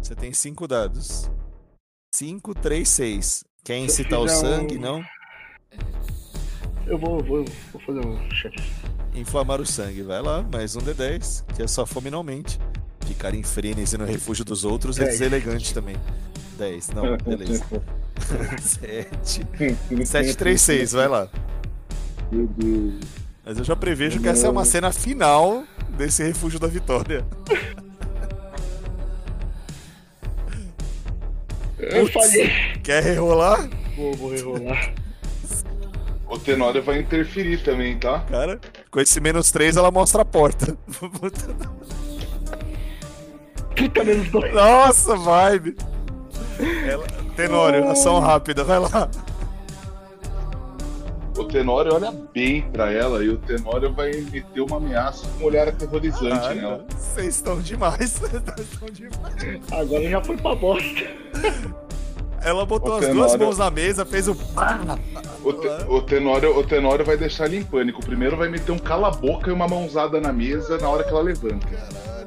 [0.01, 1.29] Você tem cinco dados.
[2.15, 3.43] 5, 3, 6.
[3.63, 4.77] Quer eu incitar o sangue?
[4.77, 5.03] um- Não?
[6.87, 8.55] Eu vou, vou, vou fazer um check.
[9.13, 10.01] Inflamar o sangue.
[10.01, 12.59] Vai lá, mais um D10, que é só fominalmente.
[13.05, 15.95] Ficar em frenesi no refúgio dos outros é deselegante também.
[16.57, 17.63] 10, não, beleza.
[18.61, 19.45] 7.
[20.05, 21.27] 7, 3, 6, vai lá.
[22.31, 23.03] Meu Deus.
[23.45, 25.63] Mas eu já prevejo que essa é uma cena final
[25.97, 27.25] desse refúgio da vitória.
[31.89, 32.51] Eu falhei.
[32.83, 33.69] Quer rerolar?
[33.95, 34.93] Vou, vou rerolar.
[36.27, 38.19] O Tenório vai interferir também, tá?
[38.29, 38.59] Cara,
[38.91, 40.77] com esse menos 3 ela mostra a porta.
[43.75, 44.53] Puta menos dois.
[44.53, 45.75] Nossa, vibe.
[46.87, 47.07] Ela...
[47.35, 49.09] Tenório, ação rápida, vai lá.
[51.39, 55.47] O Tenório olha bem pra ela e o Tenório vai meter uma ameaça com um
[55.47, 56.85] olhar aterrorizante Caralho, nela.
[56.97, 58.11] Vocês estão demais.
[58.19, 58.33] Vocês
[58.71, 59.61] estão demais.
[59.71, 61.01] Agora já foi pra bosta.
[62.41, 64.35] Ela botou O as duas Tenório- mãos na mesa, fez o.
[64.35, 64.79] pá.
[65.43, 68.01] O, te, o, Tenório, o Tenório vai deixar ele em pânico.
[68.05, 71.67] Primeiro vai meter um cala-boca e uma mãozada na mesa na hora que ela levanta.
[71.67, 72.18] Caralho.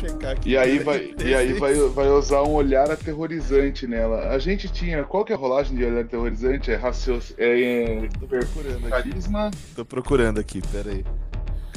[0.00, 0.50] Checar aqui.
[0.50, 4.30] E aí vai, e aí vai, vai usar um olhar aterrorizante nela.
[4.30, 5.04] A gente tinha.
[5.04, 6.70] Qual que é a rolagem de olhar aterrorizante?
[6.70, 7.36] É raciocínio.
[7.38, 8.90] É, Tô procurando aqui.
[9.10, 9.50] carisma.
[9.76, 11.04] Tô procurando aqui, pera aí.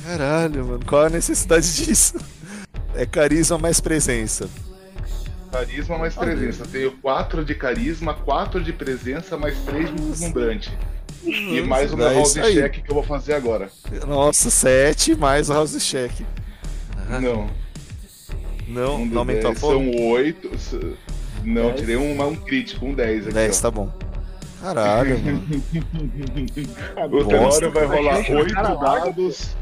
[0.06, 2.16] Caralho, mano, qual a necessidade disso?
[2.96, 4.50] É carisma mais presença.
[5.52, 6.66] Carisma mais presença.
[6.66, 10.78] Tenho 4 de carisma, 4 de presença, mais 3 de deslumbrante.
[11.24, 13.70] E mais o meu Dá house check que eu vou fazer agora.
[14.08, 16.12] Nossa, 7 mais o house check.
[17.22, 17.50] Não.
[18.67, 19.93] Não, um não aumentou a D10 fome?
[19.93, 20.52] São 8.
[21.43, 21.80] Não, Dez.
[21.80, 23.34] tirei um, um crítico, um 10 aqui.
[23.34, 23.62] 10, ó.
[23.62, 23.93] tá bom.
[24.62, 25.43] Caralho, mano.
[26.95, 27.69] O Bosta.
[27.69, 29.58] Tenório vai rolar Gente, o cara 8 larga, dados.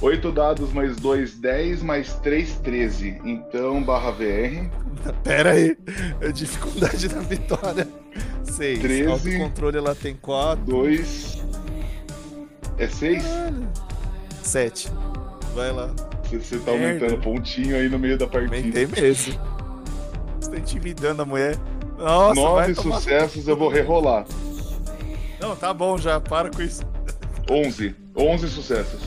[0.00, 3.20] 8 dados mais 2, 10, mais 3, 13.
[3.24, 4.68] Então, barra VR.
[5.24, 5.76] Pera aí.
[6.20, 7.88] A dificuldade da vitória.
[8.44, 8.78] 6.
[8.80, 9.06] Treze.
[9.06, 10.64] Autocontrole ela tem 4.
[10.64, 11.42] 2.
[12.78, 13.24] É 6?
[14.42, 14.90] 7.
[15.54, 15.94] Vai lá.
[16.32, 17.06] Você, você tá Merda.
[17.06, 18.56] aumentando pontinho aí no meio da partida.
[18.56, 19.38] Aumentei mesmo.
[20.40, 21.56] Você tá intimidando a mulher.
[21.98, 22.96] Nossa, vai 9 tomar...
[22.96, 24.24] sucessos eu vou rerolar.
[25.40, 26.18] Não, tá bom já.
[26.20, 26.82] Para com isso.
[27.50, 27.94] 11.
[28.16, 29.00] 11 sucessos.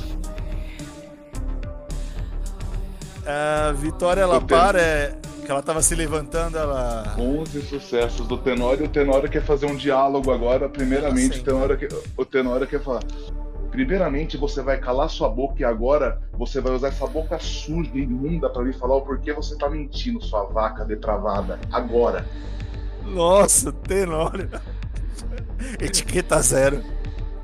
[3.25, 5.15] A Vitória, ela para, é...
[5.43, 7.15] que ela tava se levantando, ela...
[7.17, 8.85] 11 sucessos do Tenório.
[8.85, 10.69] O Tenório quer fazer um diálogo agora.
[10.69, 13.01] Primeiramente, Assim, o Tenório, quer, o Tenório quer falar.
[13.75, 18.03] Primeiramente, você vai calar sua boca e agora você vai usar essa boca suja e
[18.03, 21.59] imunda pra me falar o porquê você tá mentindo, sua vaca depravada.
[21.69, 22.25] Agora.
[23.03, 24.49] Nossa, Tenório.
[25.77, 26.81] Etiqueta zero.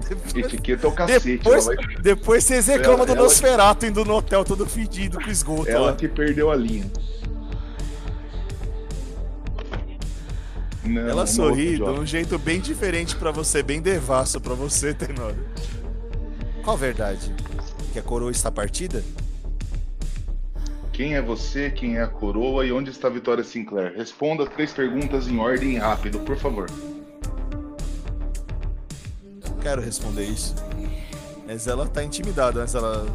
[0.08, 1.38] Depois, Etiqueta é o cacete.
[1.38, 5.70] depois, vai- depois vocês reclamam do ela- Nosferato indo no hotel todo fedido com esgoto.
[5.70, 5.94] ela lá.
[5.96, 6.86] que perdeu a linha.
[10.86, 15.38] Não, Ela sorri de um jeito bem diferente pra você, bem devasso pra você, Tenório.
[16.63, 17.34] Qual a verdade?
[17.91, 19.04] Que a coroa está partida?
[20.93, 23.94] Quem é você, quem é a coroa e onde está a Vitória Sinclair?
[23.96, 26.69] Responda três perguntas em ordem rápido, por favor.
[29.44, 30.54] Não quero responder isso.
[31.48, 33.08] Mas ela tá intimidada, mas ela.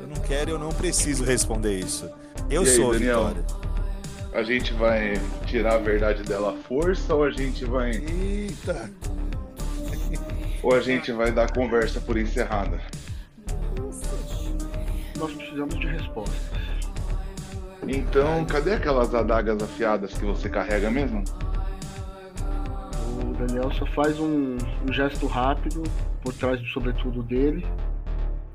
[0.00, 2.08] Eu não quero e eu não preciso responder isso.
[2.48, 3.26] Eu E aí, sou a Daniel?
[3.28, 3.44] Vitória.
[4.32, 5.14] A gente vai
[5.46, 8.90] tirar a verdade dela à força ou a gente vai Eita!
[10.66, 12.80] Ou a gente vai dar a conversa por encerrada?
[15.16, 16.58] Nós precisamos de respostas.
[17.86, 21.22] Então, cadê aquelas adagas afiadas que você carrega mesmo?
[23.22, 25.84] O Daniel só faz um, um gesto rápido
[26.20, 27.64] por trás do sobretudo dele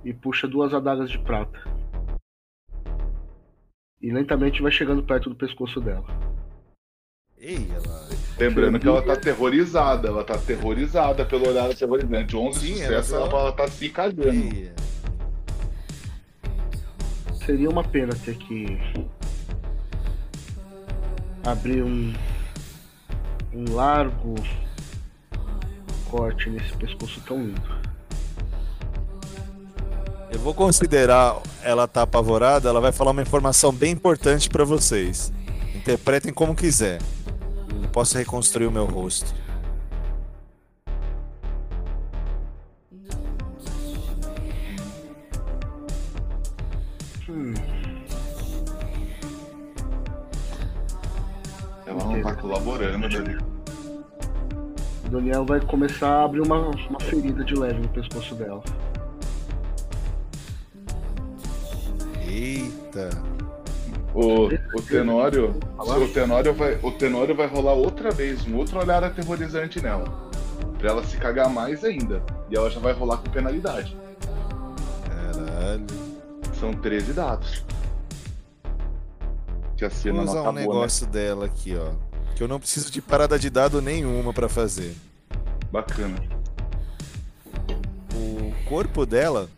[0.03, 1.59] e puxa duas adagas de prata.
[4.01, 6.07] E lentamente vai chegando perto do pescoço dela.
[7.43, 8.07] Ei, ela.
[8.37, 12.35] Lembrando que ela tá aterrorizada, ela tá aterrorizada pelo olhar aterrorizante.
[12.35, 14.29] 11 Sim, ela sucessos, ela, ela tá se cagando.
[14.29, 14.71] Ei,
[17.43, 18.79] Seria uma pena ter que
[21.43, 22.13] abrir um,
[23.51, 24.35] um largo
[26.11, 27.81] corte nesse pescoço tão lindo.
[30.31, 35.33] Eu vou considerar ela tá apavorada, ela vai falar uma informação bem importante pra vocês.
[35.73, 36.99] Interpretem como quiser.
[37.71, 39.33] Eu posso reconstruir o meu rosto.
[47.29, 47.53] Hum,
[51.85, 53.37] Ela não tá colaborando, Dani.
[55.05, 58.63] o Daniel vai começar a abrir uma, uma ferida de leve no pescoço dela.
[62.21, 63.09] Eita.
[64.13, 65.57] O, o Tenório.
[65.77, 70.05] O Tenório, vai, o Tenório vai rolar outra vez um outro olhar aterrorizante nela.
[70.77, 72.21] Pra ela se cagar mais ainda.
[72.49, 73.95] E ela já vai rolar com penalidade.
[75.07, 75.85] Caralho.
[76.59, 77.63] São 13 dados.
[79.77, 81.91] Que a Vou usar um acabou, negócio dela aqui, ó.
[82.35, 84.89] Que eu não preciso de parada de dado nenhuma pra fazer.
[84.89, 84.95] né?
[85.71, 86.21] Bacana.
[88.13, 89.49] O corpo dela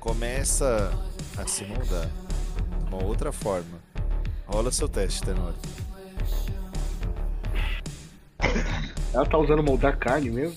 [0.00, 0.92] começa
[1.38, 3.75] a se moldar de uma outra forma.
[4.46, 5.56] Rola seu teste, Tenório.
[9.12, 10.56] Ela tá usando moldar carne mesmo?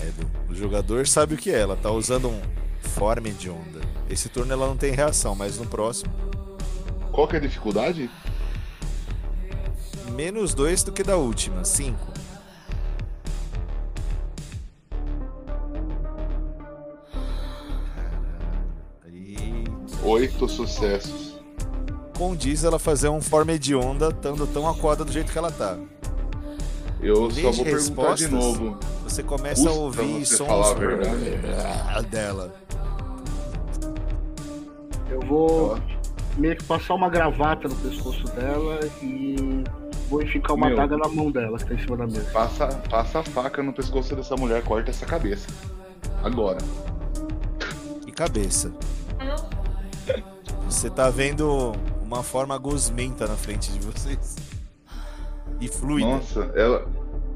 [0.00, 0.12] É,
[0.50, 1.60] o jogador sabe o que é.
[1.60, 2.40] Ela tá usando um
[2.80, 3.80] forme de onda.
[4.08, 6.10] Esse turno ela não tem reação, mas no próximo,
[7.12, 8.10] Qual que é a dificuldade?
[10.12, 12.12] menos dois do que da última, cinco.
[20.08, 21.38] Oito sucessos.
[22.16, 25.76] condiz ela fazer um forme de onda estando tão aquada do jeito que ela tá.
[27.00, 28.78] Eu Em só vou de perguntar de novo.
[29.04, 32.06] Você começa a ouvir você sons falar a verdade.
[32.10, 32.54] dela.
[35.10, 35.78] Eu vou
[36.38, 39.62] meio que passar uma gravata no pescoço dela e
[40.08, 40.76] vou enficar uma Meu.
[40.76, 42.30] daga na mão dela que tá em cima da mesa.
[42.32, 45.48] Passa, passa a faca no pescoço dessa mulher, corta essa cabeça.
[46.24, 46.58] Agora.
[48.06, 48.72] E cabeça.
[50.66, 54.36] Você tá vendo uma forma gosmenta na frente de vocês.
[55.60, 56.08] E fluida.
[56.08, 56.86] Nossa, ela,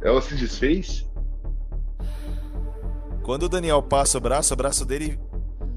[0.02, 1.06] ela se desfez?
[3.22, 5.18] Quando o Daniel passa o braço, o braço dele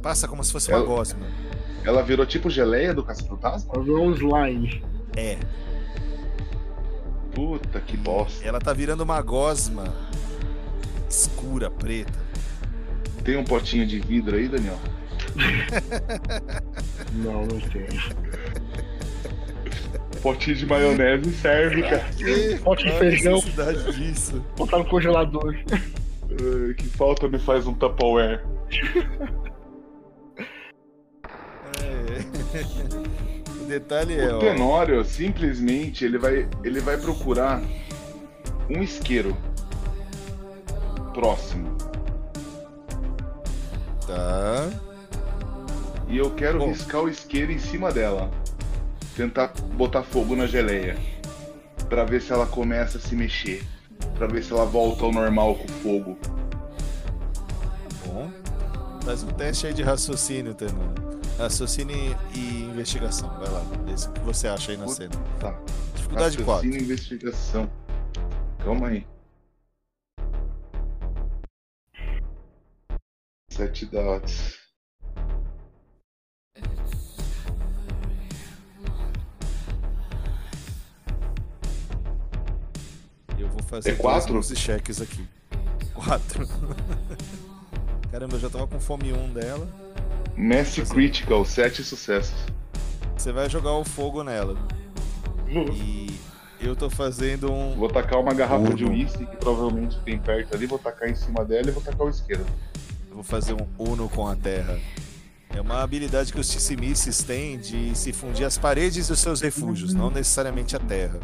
[0.01, 1.25] passa como se fosse uma Ela- gosma.
[1.83, 3.71] Ela virou tipo geleia do caça-fantasma?
[3.75, 4.83] Ela virou um slime.
[5.15, 5.37] É,
[7.33, 8.43] Puta que bosta.
[8.45, 9.83] ela tá virando uma gosma
[11.09, 12.13] escura, preta.
[13.23, 14.79] Tem um potinho de vidro aí, Daniel?
[17.13, 17.87] Não, não tem.
[20.21, 22.05] Potinho de maionese serve, cara.
[22.17, 23.35] Que Pote de feijão.
[23.35, 24.43] necessidade disso?
[24.57, 25.55] Botar no congelador.
[26.77, 28.43] Que falta me faz um Tupperware.
[31.83, 32.15] É.
[33.61, 37.63] O detalhe é, O ó, Tenório, simplesmente, ele vai, ele vai procurar
[38.69, 39.35] um isqueiro
[41.15, 41.75] próximo.
[44.05, 44.69] tá.
[46.07, 46.67] E eu quero Bom.
[46.67, 48.29] riscar o isqueiro em cima dela.
[49.15, 50.97] Tentar botar fogo na geleia.
[51.89, 53.63] Pra ver se ela começa a se mexer.
[54.17, 56.17] Pra ver se ela volta ao normal com o fogo.
[58.05, 58.31] Bom.
[59.03, 60.93] Faz um teste aí de raciocínio, Tenor.
[61.37, 61.95] Raciocínio
[62.33, 63.29] e investigação.
[63.39, 63.59] Vai lá.
[63.85, 64.95] Vê o que você acha aí na Puta.
[64.95, 65.15] cena.
[65.39, 65.59] Tá.
[65.95, 66.53] Dificuldade 4.
[66.53, 67.69] Raciocínio e investigação.
[68.63, 69.05] Calma aí.
[73.49, 74.64] Sete dados.
[83.65, 84.37] Fazer É quatro?
[84.39, 85.25] use cheques aqui.
[85.93, 86.47] 4.
[88.11, 89.67] Caramba, eu já tava com fome 1 dela.
[90.37, 92.35] Mass Critical, sete sucessos.
[93.17, 94.57] Você vai jogar o fogo nela.
[95.73, 96.13] E
[96.59, 97.75] eu tô fazendo um.
[97.75, 98.93] Vou tacar uma garrafa de Uno.
[98.93, 102.09] uísque que provavelmente tem perto ali, vou tacar em cima dela e vou tacar o
[102.09, 102.45] isqueiro.
[103.09, 104.77] Eu vou fazer um Uno com a terra.
[105.49, 109.93] É uma habilidade que os Tissimices têm de se fundir as paredes dos seus refúgios,
[109.93, 111.19] não necessariamente a terra.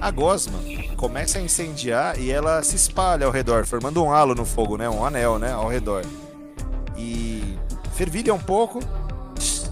[0.00, 0.58] A gosma
[0.96, 4.88] começa a incendiar e ela se espalha ao redor, formando um halo no fogo, né?
[4.88, 5.52] Um anel, né?
[5.52, 6.04] Ao redor.
[6.96, 7.56] E
[7.94, 8.78] fervilha um pouco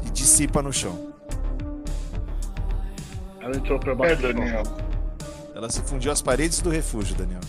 [0.05, 1.13] e dissipa no chão.
[3.41, 4.17] Ela entrou pra É, baixo.
[4.17, 4.33] do chão.
[4.35, 4.63] Daniel.
[5.55, 7.41] Ela se fundiu às paredes do refúgio, Daniel.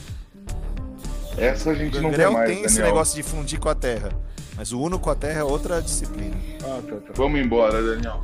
[1.36, 2.94] Essa a gente O não vê mais, tem esse Daniel.
[2.94, 4.10] negócio de fundir com a terra,
[4.56, 6.36] mas o Uno com a terra é outra disciplina.
[6.64, 7.14] Ah, tá, tá.
[7.16, 8.22] Vamos embora, Daniel.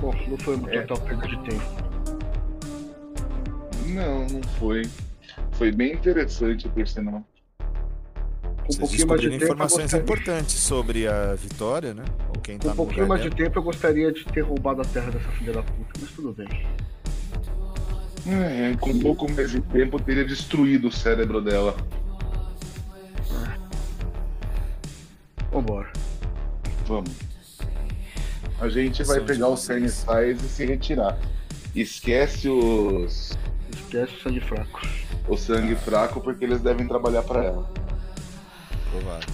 [0.00, 0.82] Bom, não foi uma É.
[0.82, 1.62] total perda de tempo.
[3.86, 4.82] Não, não foi.
[5.52, 7.24] Foi bem interessante personagem.
[7.58, 9.42] Com um Vocês pouquinho mais de tempo.
[9.42, 12.04] eu informações gostaria- importantes sobre a vitória, né?
[12.34, 13.44] Ou quem Com tá um pouquinho mais de dela.
[13.44, 16.48] tempo eu gostaria de ter roubado a terra dessa filha da puta, mas tudo bem.
[18.28, 21.74] É, com um pouco mais de tempo teria destruído o cérebro dela.
[25.50, 25.90] Vambora.
[26.86, 27.10] Vamos.
[28.60, 29.94] A gente vai pegar os vocês.
[29.94, 31.18] cerniçais e se retirar.
[31.74, 33.36] Esquece os
[33.72, 34.80] Esquece o sangue fraco.
[35.28, 37.70] o sangue fraco porque eles devem trabalhar para ela.
[38.90, 39.28] Provável.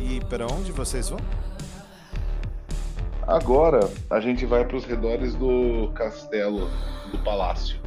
[0.00, 1.18] E pra onde vocês vão?
[3.26, 6.70] Agora a gente vai para os redores do castelo,
[7.10, 7.78] do palácio.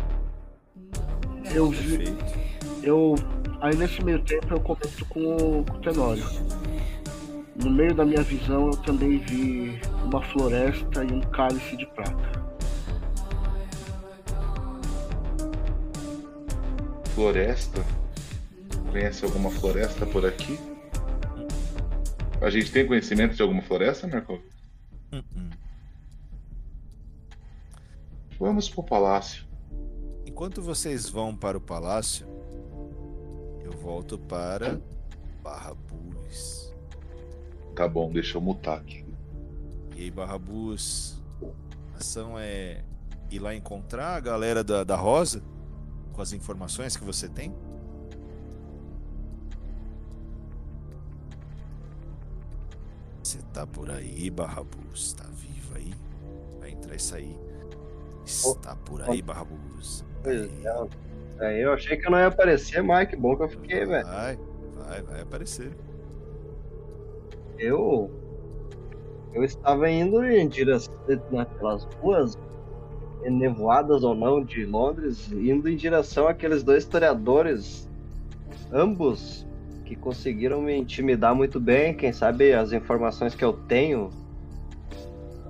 [1.53, 1.97] Eu vi.
[1.97, 2.39] Perfeito.
[2.83, 3.15] Eu.
[3.61, 6.23] Aí nesse meio tempo eu comento com o, com o Tenório.
[7.63, 12.41] No meio da minha visão eu também vi uma floresta e um cálice de prata.
[17.13, 17.85] Floresta?
[18.89, 20.59] Conhece alguma floresta por aqui?
[22.41, 24.41] A gente tem conhecimento de alguma floresta, Marco?
[25.13, 25.49] Hum,
[28.39, 29.45] Vamos pro palácio.
[30.25, 32.25] Enquanto vocês vão para o palácio,
[33.63, 34.81] eu volto para
[35.43, 36.60] Barrabus.
[37.81, 39.03] Tá bom, deixa eu mutar aqui.
[39.95, 41.19] E aí, Barrabus,
[41.95, 42.83] a ação é
[43.31, 45.41] ir lá encontrar a galera da, da Rosa
[46.13, 47.51] com as informações que você tem?
[53.23, 55.13] Você tá por aí, Barrabus?
[55.13, 55.91] Tá vivo aí?
[56.59, 57.35] Vai entrar e sair.
[58.23, 60.05] Está por aí, Barrabus.
[60.21, 61.47] Pois é.
[61.47, 64.05] Aí eu achei que eu não ia aparecer, mas que bom que eu fiquei, velho.
[64.05, 64.37] Vai,
[64.77, 65.75] vai, vai aparecer.
[67.61, 68.09] Eu.
[69.33, 70.93] Eu estava indo em direção
[71.31, 72.37] naquelas ruas,
[73.23, 77.87] nevoadas ou não, de Londres, indo em direção àqueles dois historiadores,
[78.73, 79.45] ambos
[79.85, 81.93] que conseguiram me intimidar muito bem.
[81.95, 84.09] Quem sabe as informações que eu tenho,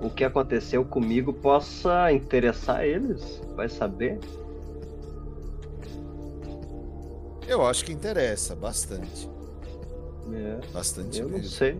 [0.00, 3.42] o que aconteceu comigo, possa interessar eles.
[3.56, 4.18] Vai saber?
[7.48, 9.28] Eu acho que interessa bastante.
[10.32, 11.50] É, Bastante eu não mesmo.
[11.50, 11.76] sei.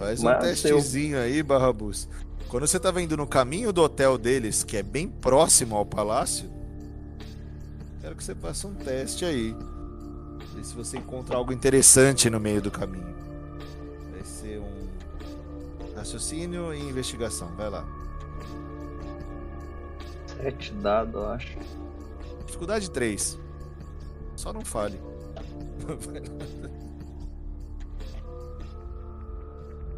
[0.00, 2.08] Faz um Mas testezinho aí, Barrabus.
[2.48, 6.50] Quando você tava indo no caminho do hotel deles, que é bem próximo ao palácio,
[8.00, 9.54] quero que você faça um teste aí.
[10.54, 13.14] Ver se você encontra algo interessante no meio do caminho.
[14.10, 17.54] Vai ser um raciocínio e investigação.
[17.54, 17.86] Vai lá.
[20.28, 21.58] Sete dados, eu acho.
[22.46, 23.38] Dificuldade 3.
[24.34, 24.98] Só não fale.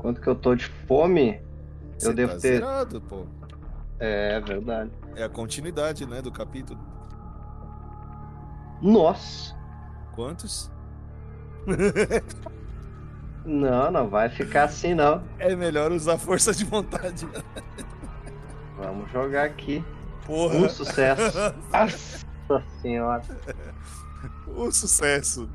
[0.03, 1.40] Quanto que eu tô de fome?
[1.96, 3.24] Você devo tá ter- zerado, pô.
[4.00, 4.90] É verdade.
[5.14, 6.80] É a continuidade, né, do capítulo.
[8.82, 9.55] Nossa!
[10.12, 10.70] Quantos?
[13.44, 15.22] Não, não vai ficar assim não.
[15.38, 17.26] É melhor usar força de vontade.
[18.76, 19.84] Vamos jogar aqui.
[20.26, 20.57] Porra.
[20.57, 21.38] Um sucesso.
[22.48, 23.22] Nossa senhora.
[24.46, 25.48] O sucesso.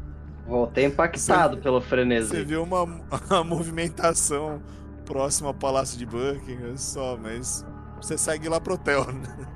[0.48, 2.43] Voltei impactado pelo Você frenesi.
[2.43, 2.84] viu uma,
[3.30, 4.62] uma movimentação
[5.06, 7.66] próxima ao Palácio de Buckingham só, mas
[8.02, 9.06] você segue lá pro hotel.
[9.12, 9.48] Né?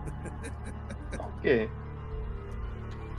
[1.41, 1.69] Quê?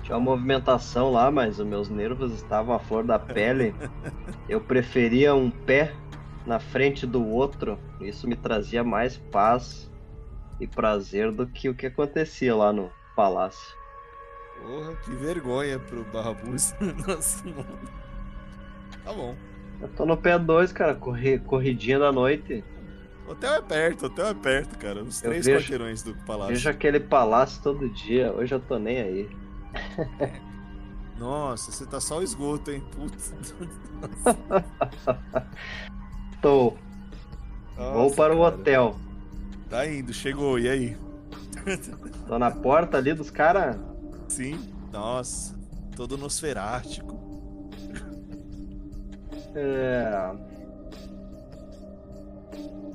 [0.02, 3.74] Tinha uma movimentação lá, mas os meus nervos estavam à flor da pele.
[4.48, 5.94] Eu preferia um pé
[6.44, 7.78] na frente do outro.
[8.00, 9.90] Isso me trazia mais paz
[10.60, 13.76] e prazer do que o que acontecia lá no palácio.
[14.62, 16.74] Porra, que vergonha pro Barrabus.
[17.06, 17.78] Nossa, mano.
[19.04, 19.34] Tá bom.
[19.80, 22.62] Eu tô no pé 2, cara, corri, corridinha da noite.
[23.26, 25.02] Hotel é perto, hotel é perto, cara.
[25.02, 26.54] Uns Eu três vejo- quarteirões do palácio.
[26.54, 28.32] Vejo aquele palácio todo dia.
[28.32, 29.30] Hoje eu tô nem aí.
[31.18, 32.82] Nossa, você tá só o esgoto, hein?
[32.94, 33.34] Putz.
[36.40, 36.74] Tô.
[37.76, 38.54] Vou Nossa, para o cara.
[38.56, 38.96] hotel.
[39.70, 40.96] Tá indo, chegou, e aí?
[42.26, 43.76] Tô na porta ali dos caras.
[44.32, 44.58] Sim.
[44.90, 45.54] Nossa,
[45.94, 47.20] todo nosferático.
[49.54, 50.32] É...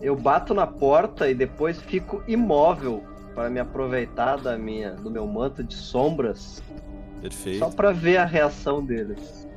[0.02, 3.04] Eu bato na porta e depois fico imóvel
[3.36, 6.62] para me aproveitar da minha, do meu manto de sombras,
[7.22, 7.60] Perfeito.
[7.60, 9.48] só para ver a reação deles.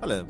[0.00, 0.24] Olha,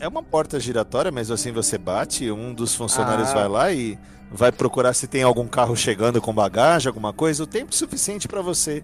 [0.00, 3.34] é uma porta giratória, mas assim você bate, um dos funcionários Ah.
[3.34, 3.98] vai lá e
[4.32, 8.40] vai procurar se tem algum carro chegando com bagagem, alguma coisa, o tempo suficiente para
[8.40, 8.82] você,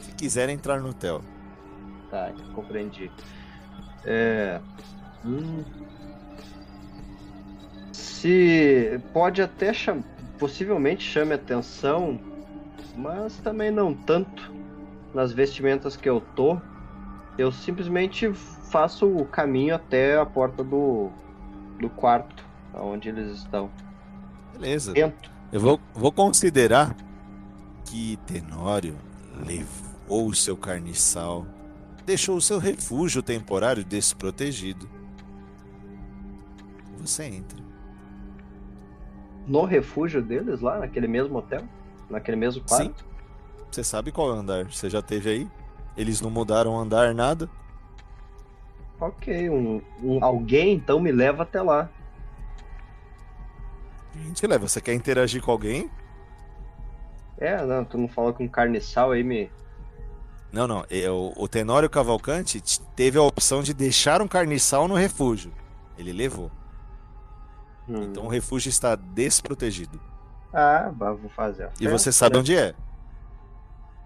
[0.00, 1.22] se quiser entrar no hotel.
[2.10, 3.10] Tá, compreendi.
[4.04, 4.60] É.
[5.24, 5.62] hum.
[7.92, 10.02] Se pode até cham...
[10.38, 12.18] possivelmente chame atenção,
[12.96, 14.52] mas também não tanto
[15.14, 16.58] nas vestimentas que eu tô.
[17.36, 21.10] Eu simplesmente faço o caminho até a porta do,
[21.78, 22.44] do quarto,
[22.74, 23.70] onde eles estão.
[24.58, 24.92] Beleza.
[25.52, 26.94] Eu vou, vou considerar
[27.84, 28.96] que Tenório
[29.46, 31.46] levou o seu carniçal,
[32.04, 34.88] deixou o seu refúgio temporário desprotegido.
[36.98, 37.58] Você entra.
[39.46, 41.62] No refúgio deles lá, naquele mesmo hotel?
[42.10, 43.00] Naquele mesmo quarto?
[43.00, 43.08] Sim.
[43.70, 44.64] Você sabe qual andar?
[44.70, 45.48] Você já teve aí?
[45.96, 47.48] Eles não mudaram andar nada?
[49.00, 51.88] Ok, um, um- alguém então me leva até lá.
[54.24, 55.90] Gente, leva, você quer interagir com alguém?
[57.38, 59.50] É, não, tu não falou com um carniçal aí me.
[60.52, 60.84] Não, não.
[60.90, 62.60] é, o, Tenório Cavalcante
[62.96, 65.52] teve a opção de deixar um carniçal no refúgio.
[65.96, 66.50] Ele levou.
[67.88, 68.02] Hum.
[68.04, 70.00] Então o refúgio está desprotegido.
[70.52, 71.70] Ah, vou fazer.
[71.80, 72.40] E você sabe né?
[72.40, 72.74] onde é?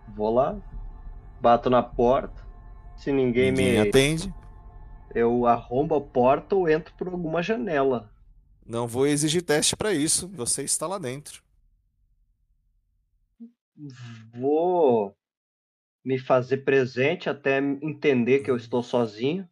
[0.09, 0.57] Vou lá,
[1.41, 2.43] bato na porta.
[2.97, 3.89] Se ninguém, Ninguém me.
[3.89, 4.35] atende.
[5.15, 8.11] Eu arrombo a porta ou entro por alguma janela.
[8.67, 10.29] Não vou exigir teste pra isso.
[10.29, 11.43] Você está lá dentro.
[14.35, 15.17] Vou
[16.05, 19.49] me fazer presente até entender que eu estou sozinho.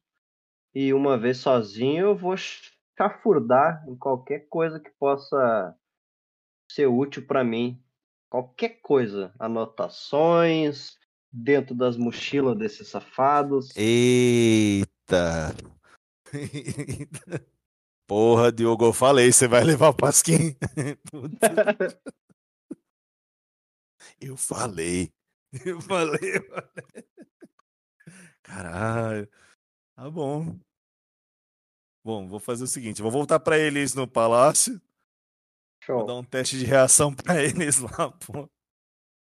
[0.75, 5.75] E uma vez sozinho, eu vou chafurdar em qualquer coisa que possa
[6.71, 7.83] ser útil para mim.
[8.29, 9.35] Qualquer coisa.
[9.39, 10.97] Anotações
[11.33, 13.71] dentro das mochilas desses safados.
[13.77, 15.55] Eita!
[18.11, 20.57] Porra, Diogo, eu falei, você vai levar o Pasquim.
[24.21, 25.13] Eu falei.
[25.65, 26.37] Eu falei.
[26.37, 27.09] eu falei.
[28.43, 29.31] Caralho.
[29.95, 30.59] Tá bom.
[32.05, 34.83] Bom, vou fazer o seguinte, vou voltar pra eles no palácio.
[35.87, 36.19] Vou dar Show.
[36.19, 38.51] um teste de reação pra eles lá, pô.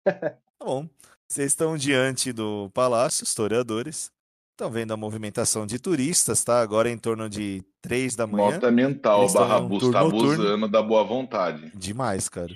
[0.58, 0.86] Tá bom.
[1.26, 4.12] Vocês estão diante do palácio, historiadores.
[4.54, 6.60] Estão vendo a movimentação de turistas, tá?
[6.60, 8.52] Agora em torno de três da manhã.
[8.52, 10.32] Nota mental, Eles estão barra num bus turno tá noturno.
[10.32, 11.72] abusando da boa vontade.
[11.74, 12.54] Demais, cara.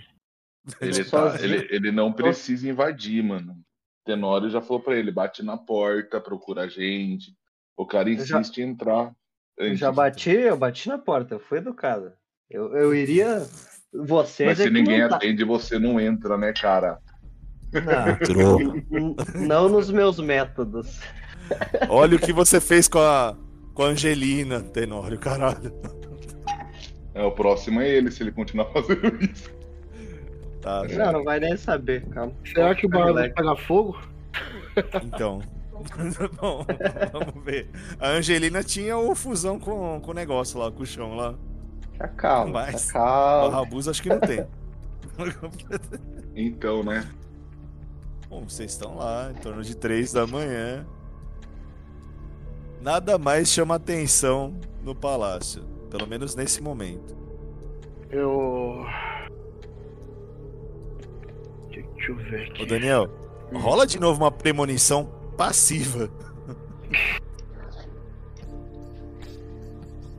[0.80, 3.50] Ele, tá, ele, ele não precisa invadir, mano.
[3.52, 3.56] O
[4.06, 7.32] Tenório já falou pra ele, bate na porta, procura a gente.
[7.76, 9.12] O cara Eu já- insiste em entrar.
[9.56, 12.12] Eu já bati, eu bati na porta, eu fui educado.
[12.48, 13.44] Eu, eu iria.
[13.92, 15.16] Vocês Mas é se ninguém não tá.
[15.16, 17.00] atende, você não entra, né, cara?
[18.36, 21.00] Não, não nos meus métodos.
[21.88, 23.36] Olha o que você fez com a,
[23.74, 25.72] com a Angelina, Tenório, caralho.
[27.14, 29.50] É, o próximo é ele, se ele continuar fazendo isso.
[30.60, 32.32] Tá, Não, não vai nem saber, calma.
[32.44, 33.34] Será que o barulho relax.
[33.34, 33.98] pega fogo?
[35.04, 35.40] então.
[36.40, 36.66] Bom,
[37.12, 37.70] vamos ver.
[38.00, 41.34] A Angelina tinha o fusão com, com o negócio lá, com o chão lá.
[41.92, 43.56] Fica calma, Mas- O calma.
[43.56, 44.44] Rabus acho que não tem.
[46.34, 47.08] Então, né?
[48.28, 50.84] Bom, vocês estão lá, em torno de três da manhã.
[52.80, 55.64] Nada mais chama atenção no palácio.
[55.90, 57.16] Pelo menos nesse momento.
[58.10, 58.84] Eu.
[61.70, 62.62] Deixa eu ver aqui.
[62.62, 63.08] Ô Daniel,
[63.52, 65.06] rola de novo uma premonição
[65.36, 66.10] passiva.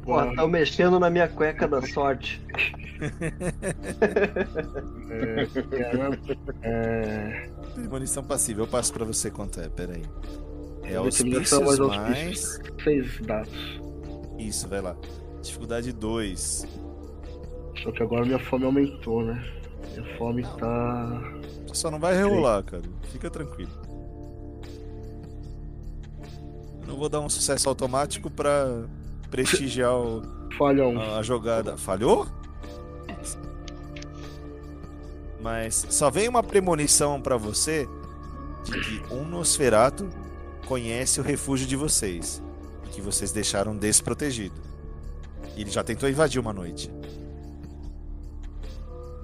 [0.03, 2.41] Pô, tão mexendo na minha cueca da sorte.
[5.10, 6.18] É, caramba.
[6.62, 10.03] É, Premonição passiva, eu passo pra você quanto é, peraí.
[10.89, 12.17] É Determinação auspícios mais mais...
[12.17, 12.83] auspícios.
[12.83, 13.81] seis dados.
[14.37, 14.95] Isso, vai lá.
[15.41, 16.67] Dificuldade 2.
[17.83, 19.41] Só que agora minha fome aumentou, né?
[19.95, 21.21] Minha fome tá.
[21.73, 22.83] Só não vai rerolar, cara.
[23.11, 23.71] Fica tranquilo.
[26.81, 28.83] Eu não vou dar um sucesso automático pra
[29.29, 30.21] prestigiar o-
[30.59, 30.99] um.
[30.99, 31.77] a, a jogada.
[31.77, 32.27] Falhou?
[35.41, 37.87] Mas só vem uma premonição pra você
[38.65, 40.09] de que um Nosferato
[40.70, 42.43] conhece o refúgio de vocês
[42.91, 44.53] que vocês deixaram desprotegido.
[45.57, 46.91] Ele já tentou invadir uma noite.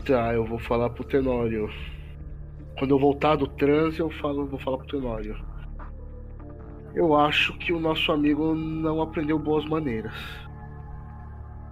[0.03, 1.69] Tá, eu vou falar pro Tenório.
[2.79, 5.37] Quando eu voltar do transe, eu falo, vou falar pro Tenório.
[6.95, 10.13] Eu acho que o nosso amigo não aprendeu boas maneiras.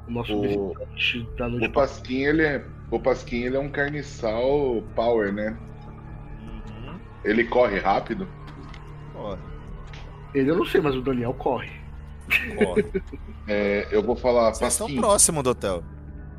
[0.07, 3.69] O nosso O- visitante da noite O Pasquim, ele é, o Pasquim, ele é um
[3.69, 5.57] carniçal power, né?
[7.23, 8.27] Ele corre rápido.
[9.13, 9.39] Corre,
[10.33, 11.71] Ele eu não sei, mas o Daniel corre.
[12.57, 12.85] corre.
[13.47, 15.83] É, eu vou falar, Vocês estão Pasquim, próximo do hotel.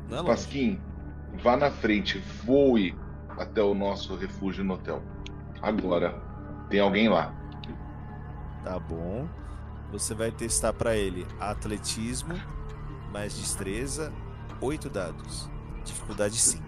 [0.09, 0.31] Não é longe.
[0.31, 0.79] Pasquim,
[1.43, 2.95] vá na frente, voe
[3.37, 5.03] até o nosso refúgio no hotel.
[5.61, 6.19] Agora,
[6.69, 7.33] tem alguém lá.
[8.63, 9.27] Tá bom.
[9.91, 12.33] Você vai testar pra ele atletismo
[13.15, 14.11] mais destreza,
[14.59, 15.49] 8 dados.
[15.85, 16.63] Dificuldade 5.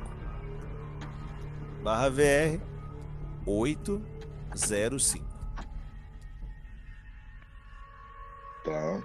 [1.83, 2.61] Barra VR
[3.45, 5.26] 805.
[8.67, 9.01] Tá.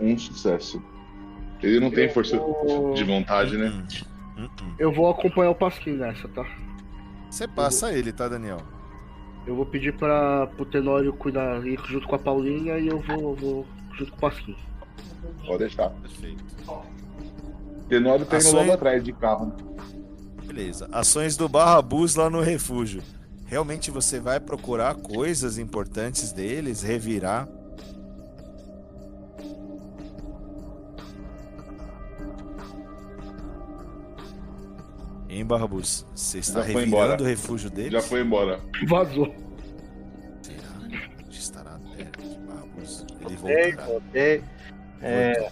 [0.00, 0.82] Um sucesso.
[1.62, 3.66] Ele não tem força vou- de vontade, né?
[3.68, 4.74] Hum, hum, hum.
[4.78, 6.46] Eu vou acompanhar o Pasquim nessa, tá?
[7.30, 8.60] Você passa ele, tá, Daniel?
[9.46, 13.36] Eu vou pedir para o Tenório cuidar ir junto com a Paulinha e eu vou,
[13.36, 14.56] vou junto com o Pasquim.
[15.46, 15.90] Pode deixar.
[15.90, 16.42] Perfeito.
[17.86, 19.52] Tenório tá indo logo atrás de carro.
[20.46, 20.88] Beleza.
[20.92, 23.02] Ações do Barra Bus lá no refúgio.
[23.46, 27.48] Realmente você vai procurar coisas importantes deles, revirar.
[35.28, 37.22] Em Barra Bus, você está Já revirando embora.
[37.22, 37.92] o refúgio deles?
[37.92, 38.60] Já foi embora.
[38.86, 39.34] Vazou.
[40.42, 40.78] Será
[41.28, 43.04] que estará perto de Barra Bus?
[43.26, 43.86] Ele Voltei, voltará.
[43.88, 44.44] voltei.
[45.00, 45.50] É,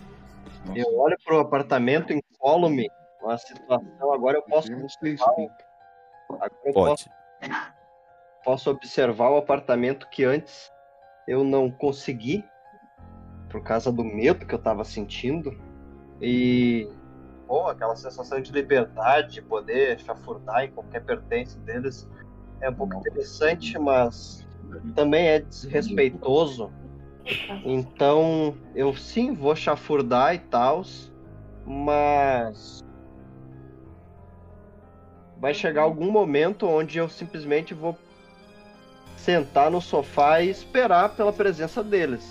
[0.77, 2.89] eu olho pro apartamento, encolo-me
[3.23, 4.13] com a situação.
[4.13, 5.31] Agora eu posso, observar,
[6.29, 7.57] agora eu posso, Pode.
[8.45, 10.71] posso observar o apartamento que antes
[11.27, 12.45] eu não consegui,
[13.49, 15.57] por causa do medo que eu tava sentindo.
[16.21, 16.89] E,
[17.47, 22.09] pô, aquela sensação de liberdade, de poder chafurdar em qualquer pertence deles
[22.61, 24.47] é um pouco interessante, mas
[24.95, 26.73] também é desrespeitoso.
[27.65, 30.83] Então, eu sim vou chafurdar e tal,
[31.65, 32.83] mas
[35.43, 37.99] vai chegar algum momento onde eu simplesmente vou
[39.17, 42.23] sentar no sofá e esperar pela presença deles.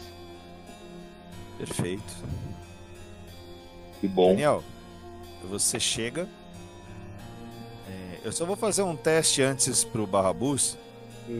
[1.57, 2.13] Perfeito.
[3.99, 4.29] Que bom.
[4.29, 4.63] Daniel,
[5.43, 6.25] você chega.
[7.89, 10.77] É, eu só vou fazer um teste antes pro Barrabus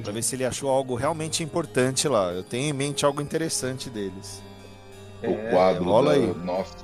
[0.03, 2.33] pra ver se ele achou algo realmente importante lá.
[2.33, 4.43] Eu tenho em mente algo interessante deles.
[5.23, 6.19] O quadro rola da...
[6.19, 6.33] aí.
[6.35, 6.75] Nossa.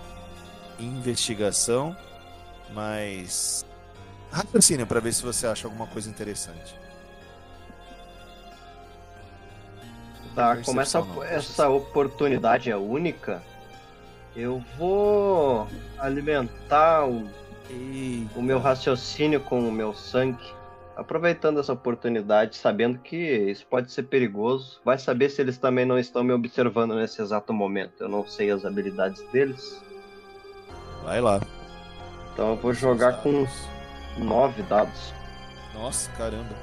[0.80, 1.94] Investigação,
[2.74, 3.66] mas
[4.32, 6.76] raciocínio pra ver se você acha alguma coisa interessante.
[10.36, 13.42] Tá, como essa, não, essa oportunidade é única,
[14.36, 15.68] eu vou
[15.98, 17.28] alimentar o,
[17.72, 20.54] E o meu raciocínio com o meu sangue,
[20.96, 24.80] aproveitando essa oportunidade, sabendo que isso pode ser perigoso.
[24.86, 28.04] Vai saber se eles também não estão me observando nesse exato momento.
[28.04, 29.82] Eu não sei as habilidades deles,
[31.04, 31.42] vai lá.
[32.34, 33.48] então eu vou jogar com.
[34.18, 35.14] Nove dados.
[35.74, 36.56] Nossa, caramba.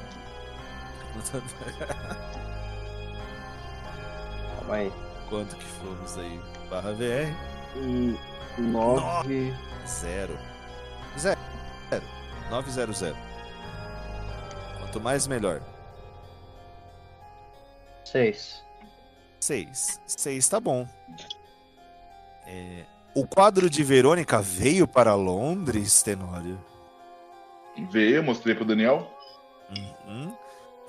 [4.57, 4.93] Calma aí.
[5.29, 6.41] Quanto que fomos aí?
[6.71, 7.35] Barra VR.
[7.77, 8.17] Hum,
[8.59, 9.53] Nove.
[9.87, 10.39] Zero.
[11.19, 11.41] Zero.
[11.91, 12.05] Zero.
[12.51, 13.15] 900.
[14.79, 15.61] Quanto mais, melhor.
[18.05, 18.63] Seis.
[19.41, 20.01] 6.
[20.07, 20.87] 6 tá bom.
[22.47, 22.85] É,
[23.15, 26.59] O quadro de Verônica veio para Londres, Tenório?
[27.91, 29.11] Vê, mostrei pro Daniel.
[30.07, 30.33] Uhum.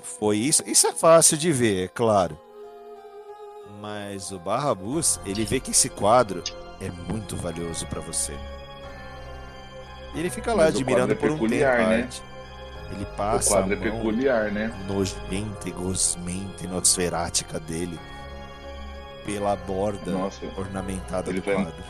[0.00, 0.62] Foi isso.
[0.66, 2.38] Isso é fácil de ver, é claro.
[3.80, 6.42] Mas o Barrabus, ele vê que esse quadro
[6.80, 8.32] é muito valioso para você.
[10.14, 11.90] E ele fica lá Mas o admirando é por um peculiar, tempo.
[11.90, 12.08] né?
[12.92, 14.72] Ele O passa quadro é a mão peculiar, né?
[14.86, 17.98] nojenta e gosmenta e nosferática dele
[19.24, 21.84] pela borda Nossa, ornamentada do vai- quadro.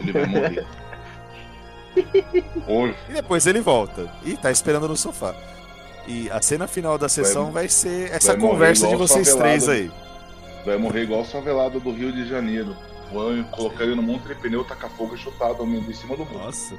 [0.00, 0.66] ele vai morrer.
[2.66, 5.34] Hoje, E depois ele volta e tá esperando no sofá.
[6.06, 9.90] E a cena final da sessão vai, ser essa vai conversa de vocês três aí.
[10.64, 12.76] vai morrer igual o favelado do Rio de Janeiro.
[13.12, 16.24] Vão colocar ele no monte de pneu, tacar fogo e chutar mundo em cima do
[16.24, 16.38] muro.
[16.46, 16.74] Nossa.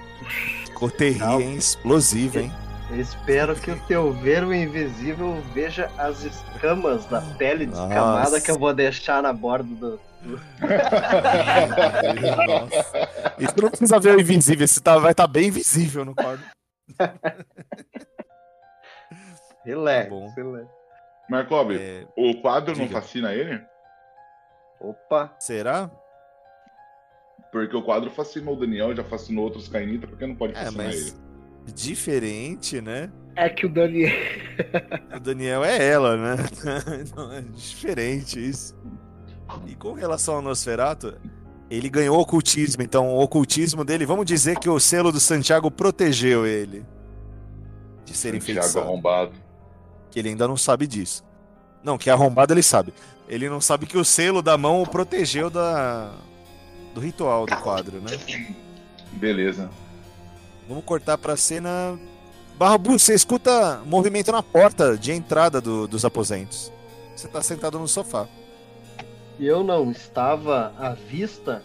[0.74, 1.56] Coterria, hein?
[1.56, 2.52] Explosiva, hein?
[2.94, 8.42] Eu espero que o teu verbo invisível veja as escamas da pele descamada Nossa.
[8.42, 10.00] que eu vou deixar na borda do.
[12.48, 13.10] Nossa.
[13.40, 16.44] Isso não precisa ver o invisível, esse tá, vai estar bem visível no quadro.
[19.66, 20.68] Relax, Tá relax.
[21.30, 23.00] Marcob, É, o quadro não diga.
[23.00, 23.62] fascina ele?
[24.80, 25.90] Opa, será?
[27.50, 30.66] Porque o quadro fascinou o Daniel, já fascinou outros cainitas, por que não pode É,
[30.66, 31.33] fascinar mas ele?
[31.72, 33.12] Diferente, né?
[33.36, 34.12] É que o Daniel.
[35.16, 36.36] O Daniel é ela, né?
[37.02, 38.76] Então é diferente isso.
[39.68, 41.16] E com relação ao Nosferato,
[41.70, 46.46] ele ganhou ocultismo, então o ocultismo dele, vamos dizer que o selo do Santiago protegeu
[46.46, 46.86] ele
[48.06, 48.86] de ser Santiago enfeitiçado.
[48.86, 49.32] arrombado.
[50.12, 51.24] Que ele ainda não sabe disso.
[51.84, 52.94] Não, que arrombado ele sabe.
[53.28, 56.12] Ele não sabe que o selo da mão o protegeu da
[56.94, 58.12] do ritual do quadro, né?
[59.14, 59.70] Beleza.
[60.68, 61.98] Vamos cortar pra cena.
[62.58, 66.72] Barrabu, você escuta movimento na porta de entrada do- dos aposentos.
[67.16, 68.28] Você tá sentado no sofá.
[69.40, 71.64] eu não estava à vista.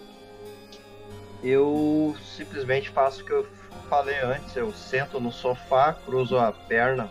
[1.42, 3.46] Eu simplesmente faço o que eu
[3.88, 4.56] falei antes.
[4.56, 7.10] Eu sento no sofá, cruzo a perna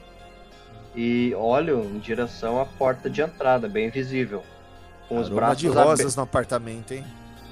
[0.95, 4.43] e olho em direção à porta de entrada, bem visível.
[5.07, 7.05] Com os Aroma de braços abe- rosas no apartamento, hein?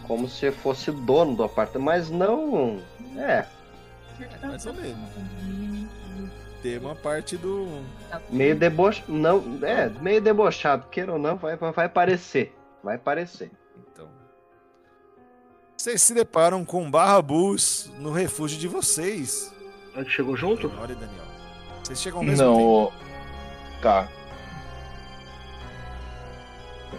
[0.07, 2.79] como se fosse dono do apartamento, mas não.
[3.17, 3.45] É,
[4.41, 5.09] Mais ou menos.
[6.61, 7.83] Tem uma parte do.
[8.29, 9.11] meio debochado.
[9.11, 12.55] Não, é, meio debochado, queira ou não, vai, vai, vai parecer.
[12.83, 13.51] Vai parecer.
[13.77, 14.09] Então.
[15.77, 19.53] Vocês se deparam com Barrabus no refúgio de vocês.
[19.95, 20.67] A gente chegou junto?
[20.67, 21.25] E Daniel.
[21.83, 22.93] Vocês chegam ao mesmo Não, tempo.
[23.81, 24.09] tá.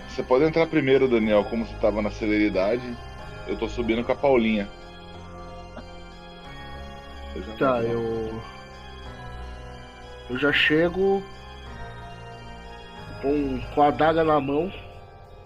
[0.08, 2.96] Você pode entrar primeiro, Daniel, como você tava na celeridade.
[3.46, 4.68] Eu tô subindo com a Paulinha.
[7.37, 8.43] Eu Tá, eu.
[10.28, 11.22] Eu já chego
[13.22, 14.72] com, com a adaga na mão,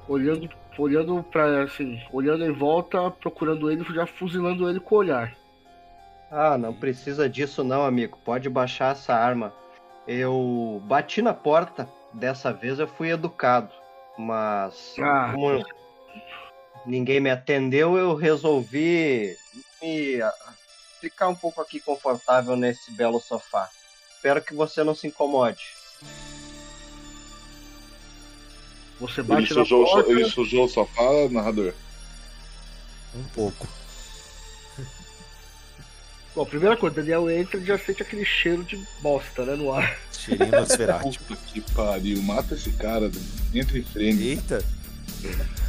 [0.08, 5.36] olhando, olhando para assim, olhando em volta, procurando ele, já fuzilando ele com o olhar.
[6.30, 8.18] Ah, não precisa disso não, amigo.
[8.24, 9.52] Pode baixar essa arma.
[10.06, 13.70] Eu bati na porta, dessa vez eu fui educado.
[14.16, 15.32] Mas Ah.
[15.34, 15.64] como
[16.86, 19.36] ninguém me atendeu, eu resolvi
[19.82, 20.18] me
[21.00, 23.68] ficar um pouco aqui confortável nesse belo sofá.
[24.16, 25.60] Espero que você não se incomode.
[29.00, 30.10] Você Ele bate na sujou, o so- porta.
[30.10, 31.72] ele sujou o sofá, narrador.
[33.14, 33.66] Um pouco.
[36.36, 39.98] Bom, primeira coisa, Daniel entra e já sente aquele cheiro de bosta, né, no ar.
[40.12, 41.18] Cheirinho Nosferatu.
[41.26, 43.10] Puta que pariu, mata esse cara,
[43.54, 44.22] entra em frente.
[44.22, 44.62] Eita!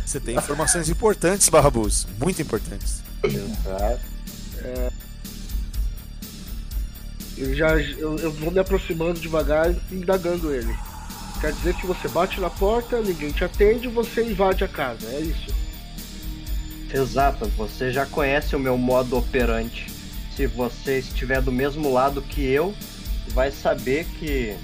[0.05, 2.05] Você tem informações importantes, Barrabus.
[2.19, 3.01] Muito importantes.
[3.23, 4.01] Exato.
[7.41, 10.73] Eu já eu, eu vou me aproximando devagar e indagando ele.
[11.39, 15.21] Quer dizer que você bate na porta, ninguém te atende, você invade a casa, é
[15.21, 15.47] isso?
[16.93, 19.87] Exato, você já conhece o meu modo operante.
[20.35, 22.75] Se você estiver do mesmo lado que eu,
[23.29, 24.55] vai saber que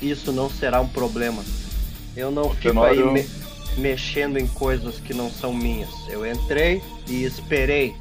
[0.00, 1.44] isso não será um problema.
[2.16, 3.28] Eu não Ô, fico aí me-
[3.76, 5.90] mexendo em coisas que não são minhas.
[6.08, 7.94] Eu entrei e esperei.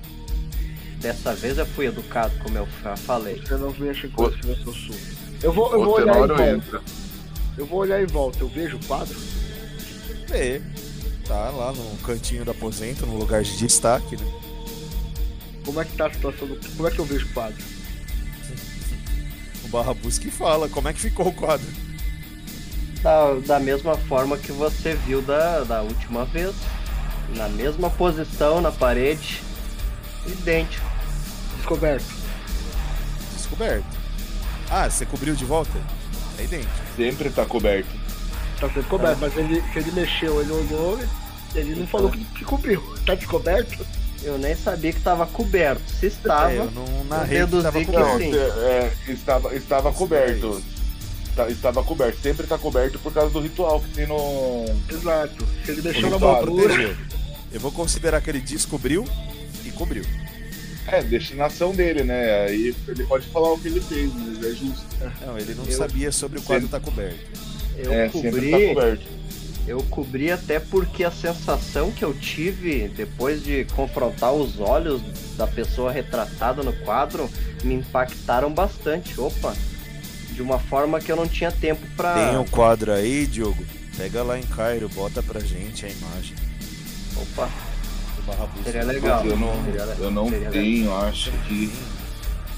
[1.01, 3.41] Dessa vez eu fui educado, como eu fa- falei.
[3.41, 5.01] Você não mexe coisas que não são suas.
[5.41, 6.49] Eu vou, eu O vou olhar em volta.
[6.49, 6.81] entra.
[7.57, 9.17] Eu vou olhar em volta, eu vejo o quadro.
[10.29, 10.61] É.
[11.27, 14.31] Tá lá no cantinho do aposento, no lugar de destaque, né?
[15.65, 16.55] Como é que tá a situação do.
[16.75, 17.63] Como é que eu vejo o quadro?
[19.63, 21.67] O Barrabus que fala como é que ficou o quadro.
[23.01, 26.53] Da, da mesma forma que você viu da, da última vez.
[27.35, 29.41] Na mesma posição na parede.
[30.27, 30.90] Idêntico.
[31.61, 32.05] Descoberto.
[33.35, 33.85] Descoberto.
[34.69, 35.77] Ah, você cobriu de volta?
[36.39, 36.71] É idêntico.
[36.95, 37.89] Sempre tá coberto.
[38.59, 40.99] Tá sendo coberto, mas ele, se ele mexeu, ele olhou,
[41.55, 42.81] ele não falou que, que cobriu.
[43.05, 43.85] Tá descoberto?
[44.23, 45.81] Eu nem sabia que estava coberto.
[45.99, 47.91] Se estava, É, eu não narrei que que coberto.
[47.91, 48.31] Não, sim.
[48.35, 50.63] é, estava, estava coberto.
[50.77, 50.81] é
[51.35, 52.19] Tá- estava coberto.
[52.21, 54.65] Sempre tá coberto por causa do ritual que tem no.
[54.89, 55.47] Exato.
[55.65, 56.73] Se ele mexeu na moldura.
[56.73, 56.97] Protegeu.
[57.53, 59.07] Eu vou considerar que ele descobriu
[59.65, 60.03] e cobriu.
[60.87, 62.45] É, destinação dele, né?
[62.45, 64.85] Aí ele pode falar o que ele fez, mas é justo.
[65.25, 67.19] Não, ele não Eu- sabia sobre o quadro estar coberto.
[67.77, 68.67] eu é, sempre tá cobri.
[68.73, 69.21] coberto.
[69.67, 75.01] Eu cobri até porque a sensação que eu tive depois de confrontar os olhos
[75.37, 77.29] da pessoa retratada no quadro
[77.63, 79.19] me impactaram bastante.
[79.21, 79.55] Opa,
[80.31, 82.15] de uma forma que eu não tinha tempo pra.
[82.15, 83.63] Tem o quadro aí, Diogo?
[83.95, 86.35] Pega lá em Cairo, bota pra gente a imagem
[87.17, 87.47] Opa,
[88.63, 89.25] seria legal.
[89.25, 90.63] Eu não, Seria le- eu não seria legal.
[90.63, 91.71] tenho, acho que.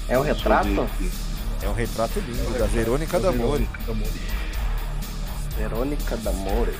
[0.08, 0.88] É um eu retrato?
[1.62, 3.68] É um retrato lindo da Verônica D'Amore.
[5.56, 6.74] Verônica D'Amore.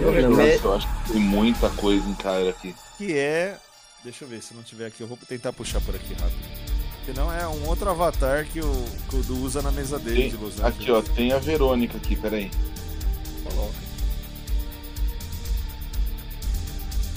[0.00, 2.74] Eu Eu Nossa, eu acho que tem muita coisa em Cairo aqui.
[2.96, 3.56] Que é.
[4.02, 6.64] Deixa eu ver, se não tiver aqui, eu vou tentar puxar por aqui rápido.
[7.04, 10.16] Que não é um outro avatar que o, que o Du usa na mesa dele
[10.22, 10.74] Tem- de Los Angeles.
[10.80, 12.50] aqui, ó, tem a Verônica aqui, peraí.
[13.44, 13.83] Coloca.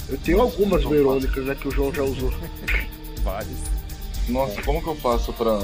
[0.08, 2.32] Eu tenho algumas Verônicas né, que o João já usou.
[3.22, 3.58] Vários.
[4.28, 5.58] Nossa, como que eu faço pra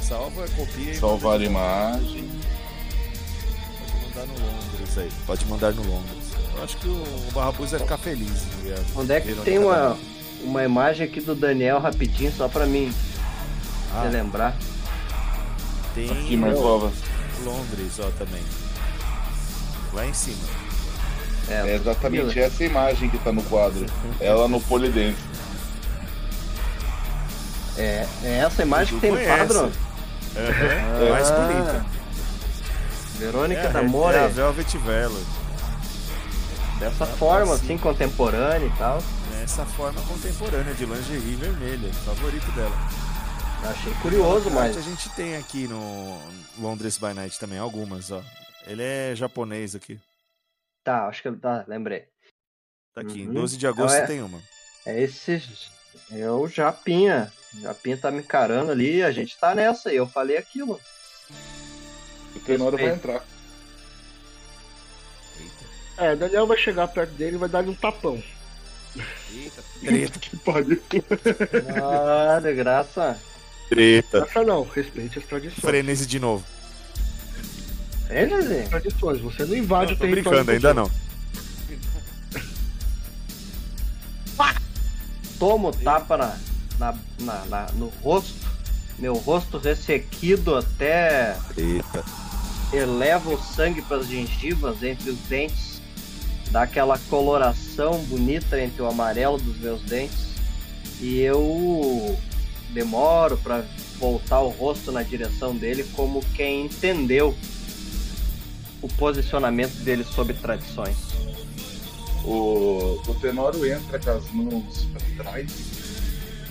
[0.00, 2.28] Salva, copia e salvar a imagem?
[4.14, 5.08] pode mandar no Londres aí.
[5.26, 6.24] Pode mandar no Londres.
[6.56, 8.42] Eu acho que o Barrabus vai ficar feliz.
[8.96, 9.96] Onde é que Verônica tem uma,
[10.42, 12.92] uma imagem aqui do Daniel rapidinho, só pra mim
[13.94, 14.56] Ah, relembrar?
[15.94, 16.92] tem Aqui, Marcova.
[17.44, 18.42] Londres, ó, também.
[19.92, 20.67] Lá em cima.
[21.50, 23.86] É exatamente essa imagem que tá no quadro.
[24.20, 25.16] Ela no polidense.
[27.76, 29.72] É, é essa imagem que tem no quadro?
[30.36, 31.86] É mais Ah, bonita.
[33.18, 34.16] Verônica é, D'Amore.
[34.16, 35.20] É a Velvet Vela.
[36.78, 37.64] Dessa Ah, forma, sim.
[37.64, 39.02] assim, contemporânea e tal.
[39.42, 41.92] Essa forma contemporânea de lingerie vermelha.
[42.04, 42.76] Favorito dela.
[43.64, 44.76] Achei curioso, mas.
[44.76, 46.18] A gente tem aqui no
[46.58, 48.20] Londres by Night também algumas, ó.
[48.66, 49.98] Ele é japonês aqui.
[50.84, 52.06] Tá, acho que ele tá, lembrei.
[52.94, 53.34] Tá aqui, em Uhum.
[53.34, 54.40] 12 de agosto Então é- tem uma.
[54.86, 55.42] É esse.
[56.10, 57.32] É o Japinha.
[57.54, 59.92] O Japinha tá me encarando ali, a gente tá nessa.
[59.92, 60.80] E eu falei aquilo.
[62.34, 63.24] O Tenório vai entrar.
[65.96, 68.22] É, Daniel vai chegar perto dele e vai dar-lhe um tapão.
[69.32, 70.18] Eita, treta.
[70.18, 70.82] Que pariu.
[71.82, 73.20] Ah, de graça.
[73.68, 74.18] Treta.
[74.18, 75.60] Essa não, respeite as tradições.
[75.60, 76.44] Frenesi de novo.
[78.08, 78.68] É, Jezinho?
[78.68, 80.44] Tradições, você não invade Não, o tô território.
[80.44, 80.90] brincando, ainda não.
[85.38, 86.36] Tomo tapa na,
[86.78, 88.34] na, na- na- no rosto.
[88.98, 92.04] Meu rosto ressequido até Eita.
[92.72, 95.80] eleva o sangue para as gengivas entre os dentes.
[96.50, 100.26] Dá aquela coloração bonita entre o amarelo dos meus dentes.
[101.00, 102.18] E eu
[102.70, 103.64] demoro para
[104.00, 107.36] voltar o rosto na direção dele como quem entendeu
[108.82, 110.96] o posicionamento dele sobre tradições.
[112.24, 115.50] O, o Tenório entra com as mãos para trás,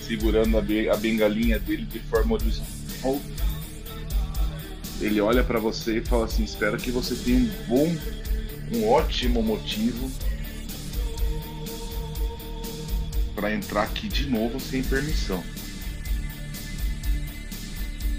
[0.00, 3.20] segurando a, a bengalinha dele de forma horizontal.
[5.00, 7.96] Ele olha para você e fala assim: Espero que você tenha um bom,
[8.74, 10.10] um ótimo motivo
[13.34, 15.44] para entrar aqui de novo sem permissão.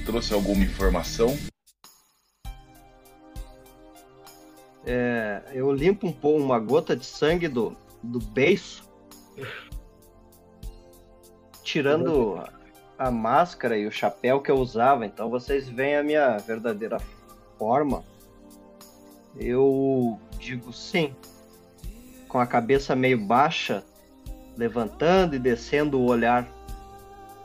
[0.06, 1.38] Trouxe alguma informação?
[4.92, 8.90] É, eu limpo um pouco uma gota de sangue do, do beiço,
[11.64, 12.44] tirando
[12.98, 15.06] a- máscara e o chapéu que eu usava.
[15.06, 16.98] Então vocês veem a minha verdadeira
[17.60, 18.04] forma.
[19.38, 21.14] Eu digo sim,
[22.28, 23.84] com a cabeça meio baixa,
[24.58, 26.48] levantando e descendo o olhar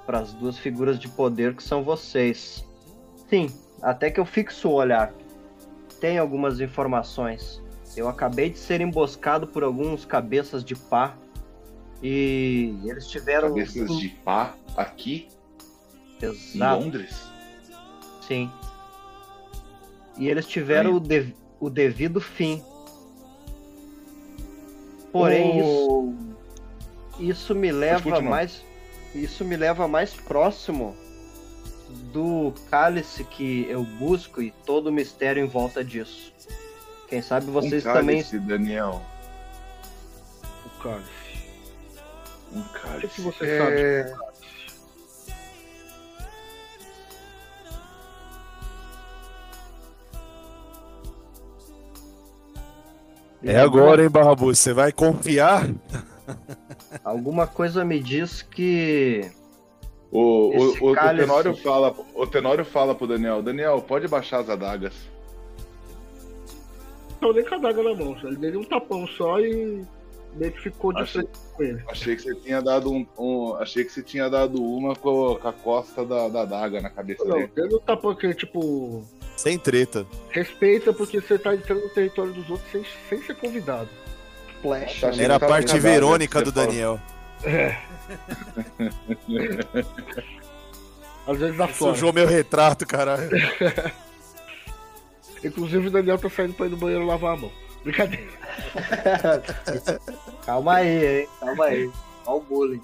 [0.06, 2.66] para as duas figuras de poder que são vocês.
[3.28, 3.48] Sim,
[3.82, 5.12] até que eu fixo o olhar
[6.04, 7.62] tem algumas informações.
[7.96, 11.16] Eu acabei de ser emboscado por alguns cabeças de pá
[12.02, 15.28] e eles tiveram Cabeças de pá aqui
[16.22, 17.22] em Exato, Londres?
[18.20, 18.50] sim.
[20.18, 20.96] E eles tiveram Aí.
[20.96, 22.62] o, dev- o devido fim.
[25.10, 26.14] Porém, isso,
[27.18, 28.62] isso me leva mais
[29.14, 30.94] isso me leva mais próximo
[32.14, 36.32] do cálice que eu busco e todo o mistério em volta disso.
[37.08, 39.02] Quem sabe vocês um também cálice, Daniel.
[40.64, 41.10] O cálice.
[42.52, 43.08] Um O que, cálice.
[43.08, 43.58] que você É,
[44.04, 44.44] sabe cálice?
[53.42, 54.54] É agora, hein, Barrabu?
[54.54, 55.68] Você vai confiar?
[57.04, 59.30] Alguma coisa me diz que
[60.16, 60.94] O, o, o.
[60.94, 64.94] Tenório fala, o Tenório fala pro Daniel, Daniel, pode baixar as adagas.
[67.20, 68.16] Não, nem com a daga na mão.
[68.22, 69.82] Ele deu um tapão só e
[70.36, 71.82] meio que ficou de Achei- frente com ele.
[71.88, 75.48] Achei que você tinha dado um, um- achei que você tinha dado uma com, com
[75.48, 77.50] a costa da, da adaga na cabeça Não, dele.
[77.54, 79.02] deu um tapão que, tipo,
[79.36, 80.06] Sem treta.
[80.30, 83.88] respeita porque você tá entrando no território dos outros sem, sem ser convidado.
[84.62, 85.00] flash.
[85.00, 87.02] Tá Era a Tá parte sem verônica adaga, do você fala.
[87.44, 87.76] Daniel.
[91.26, 91.72] Às vezes fora.
[91.94, 93.30] Sujou meu retrato, caralho.
[95.42, 97.52] Inclusive o Daniel tá saindo pra ir no banheiro lavar a mão.
[97.82, 98.30] Brincadeira.
[100.46, 101.28] Calma aí, hein?
[101.40, 101.90] Calma aí.
[102.26, 102.82] Olha o bullying.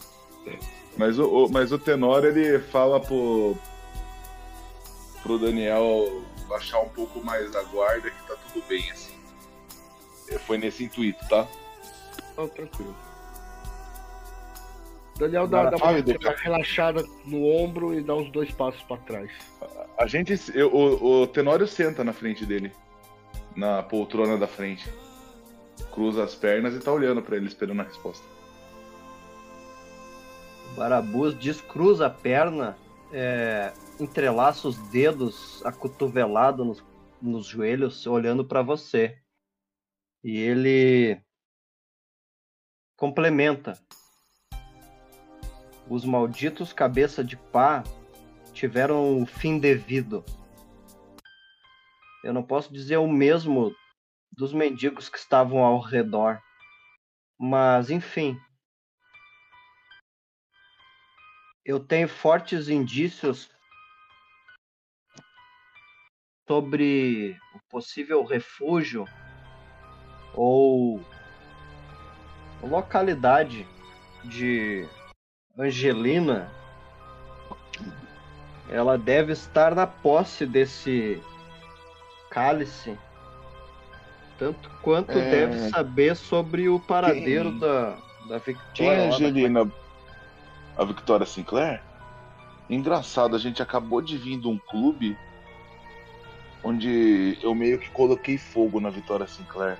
[0.97, 3.57] Mas o, o- mas o Tenório ele fala pro
[5.23, 9.13] pro Daniel baixar um pouco mais da guarda que tá tudo bem assim.
[10.29, 11.47] É, Foi nesse intuito, tá?
[12.33, 12.95] Então, tranquilo.
[15.21, 15.93] Daniel dá, dá uma
[16.37, 19.31] relaxada no ombro e dá uns dois passos pra trás.
[19.99, 22.73] A gente, eu- o, o Tenório senta na frente dele,
[23.55, 24.89] na poltrona da frente.
[25.93, 28.27] Cruza as pernas e tá olhando pra ele, esperando a resposta.
[30.73, 32.79] O Barabus descruza a perna,
[33.13, 36.83] é, entrelaça os dedos acotovelado nos,
[37.21, 39.19] nos joelhos, olhando para você.
[40.25, 41.21] E ele
[42.97, 43.79] complementa.
[45.91, 47.83] Os malditos cabeça de pá
[48.53, 50.25] tiveram o fim devido.
[52.23, 53.75] Eu não posso dizer o mesmo
[54.31, 56.41] dos mendigos que estavam ao redor.
[57.37, 58.39] Mas, enfim,
[61.65, 63.51] eu tenho fortes indícios
[66.49, 69.07] sobre o possível refúgio
[70.37, 71.05] ou
[72.63, 73.67] localidade
[74.25, 74.89] de
[75.59, 76.49] Angelina.
[78.69, 81.21] Ela deve estar na posse desse
[82.31, 82.97] cálice
[84.39, 85.31] Tanto quanto É.
[85.31, 87.59] deve saber sobre o paradeiro Quem?
[87.59, 87.97] da,
[88.29, 88.71] da Victoria.
[88.73, 89.73] Quem é da- Angelina?
[90.79, 91.83] A Victoria Sinclair?
[92.71, 95.15] Engraçado, a gente acabou de vir de um clube
[96.65, 99.77] onde eu meio que coloquei fogo na Victoria Sinclair.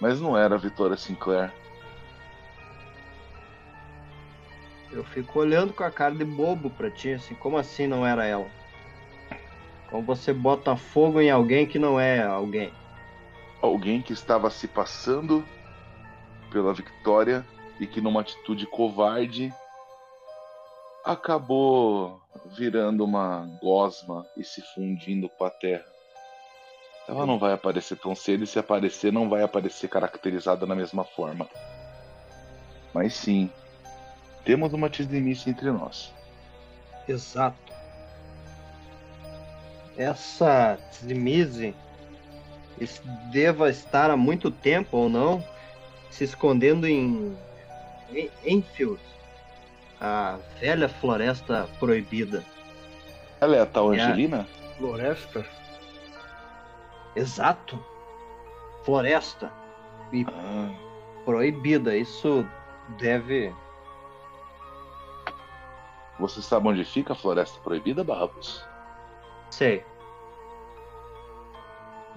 [0.00, 1.52] Mas não era a Victoria Sinclair.
[4.92, 8.26] Eu fico olhando com a cara de bobo pra ti, assim, como assim não era
[8.26, 8.46] ela?
[9.88, 12.72] Como você bota fogo em alguém que não é alguém?
[13.60, 15.44] Alguém que estava se passando
[16.50, 17.46] pela Victoria
[17.80, 19.52] e que numa atitude covarde
[21.04, 22.20] acabou
[22.56, 25.86] virando uma gosma e se fundindo com a terra.
[27.08, 31.04] Ela não vai aparecer tão cedo e se aparecer não vai aparecer caracterizada da mesma
[31.04, 31.48] forma.
[32.94, 33.50] Mas sim,
[34.44, 36.12] temos uma tizimice entre nós.
[37.08, 37.72] Exato.
[39.96, 40.78] Essa
[42.80, 45.44] es- deva estar há muito tempo ou não
[46.10, 47.36] se escondendo em
[48.14, 49.00] em Enfield,
[49.98, 52.44] a velha floresta proibida.
[53.40, 53.98] Ela é a tal É.
[53.98, 54.46] Angelina?
[54.76, 55.46] Floresta?
[57.16, 57.82] Exato.
[58.84, 59.50] Floresta
[60.12, 60.70] e Ah,
[61.24, 61.96] proibida.
[61.96, 62.46] Isso
[62.98, 63.50] deve.
[66.18, 68.64] Você sabe onde fica a Floresta Proibida, Barrabus?
[69.50, 69.84] Sei.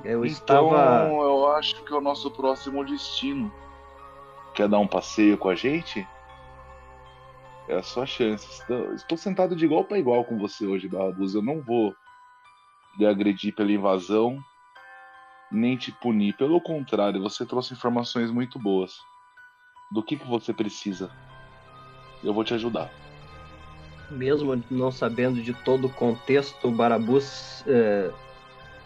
[0.03, 1.07] Eu Então, estava.
[1.07, 3.51] eu acho que é o nosso próximo destino.
[4.53, 6.07] Quer dar um passeio com a gente?
[7.67, 8.47] É a sua chance.
[8.47, 11.33] Estou, estou sentado de igual para igual com você hoje, Barrabus.
[11.33, 11.95] Eu não vou
[12.97, 14.37] lhe agredir pela invasão,
[15.51, 16.37] nem te punir.
[16.37, 18.95] Pelo contrário, você trouxe informações muito boas.
[19.91, 21.09] Do que, que você precisa?
[22.23, 22.89] Eu vou te ajudar.
[24.10, 28.12] Mesmo não sabendo de todo o contexto, o Barabus eh,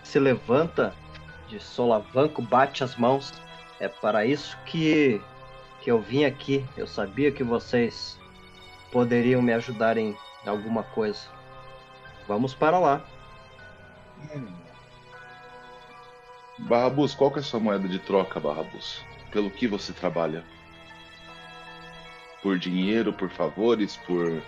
[0.03, 0.93] se levanta
[1.47, 3.33] de solavanco, bate as mãos.
[3.79, 5.21] É para isso que,
[5.81, 6.65] que eu vim aqui.
[6.77, 8.17] Eu sabia que vocês
[8.91, 10.15] poderiam me ajudar em
[10.45, 11.27] alguma coisa.
[12.27, 13.01] Vamos para lá.
[16.59, 19.03] Barrabus, qual que é a sua moeda de troca, Barrabus?
[19.31, 20.43] Pelo que você trabalha?
[22.41, 24.41] Por dinheiro, por favores, por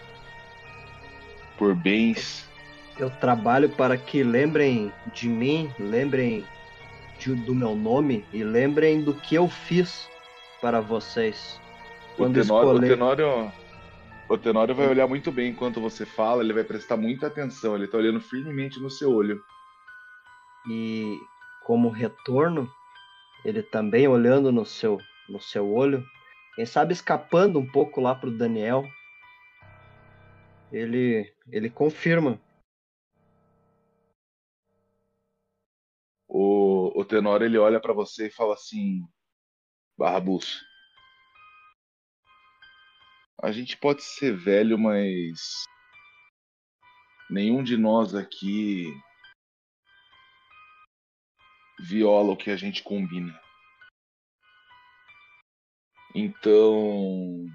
[1.61, 2.49] por bens?
[2.97, 6.43] Eu trabalho para que lembrem de mim, lembrem
[7.19, 10.09] de- do meu nome e lembrem do que eu fiz
[10.59, 11.61] para vocês.
[12.13, 13.51] O Quando Tenório, o escolher- Tenório,
[14.27, 17.87] o Tenório vai olhar muito bem enquanto você fala, ele vai prestar muita atenção, ele
[17.87, 19.39] tá olhando firmemente no seu olho.
[20.67, 21.15] E
[21.63, 22.67] como retorno,
[23.45, 24.97] ele também olhando no seu,
[25.29, 26.03] no seu olho,
[26.55, 28.83] quem sabe escapando um pouco lá pro Daniel,
[30.71, 32.39] ele, ele confirma.
[36.27, 39.05] O, o Tenório ele olha pra você e fala assim:
[39.97, 40.63] Barrabus,
[43.41, 45.65] a gente pode ser velho, mas
[47.29, 48.85] nenhum de nós aqui
[51.79, 53.37] viola o que a gente combina.
[56.13, 57.45] Então,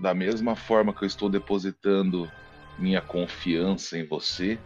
[0.00, 2.30] da mesma forma que eu estou depositando
[2.78, 4.58] minha confiança em você,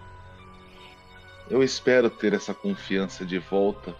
[1.48, 3.94] eu espero ter essa confiança de volta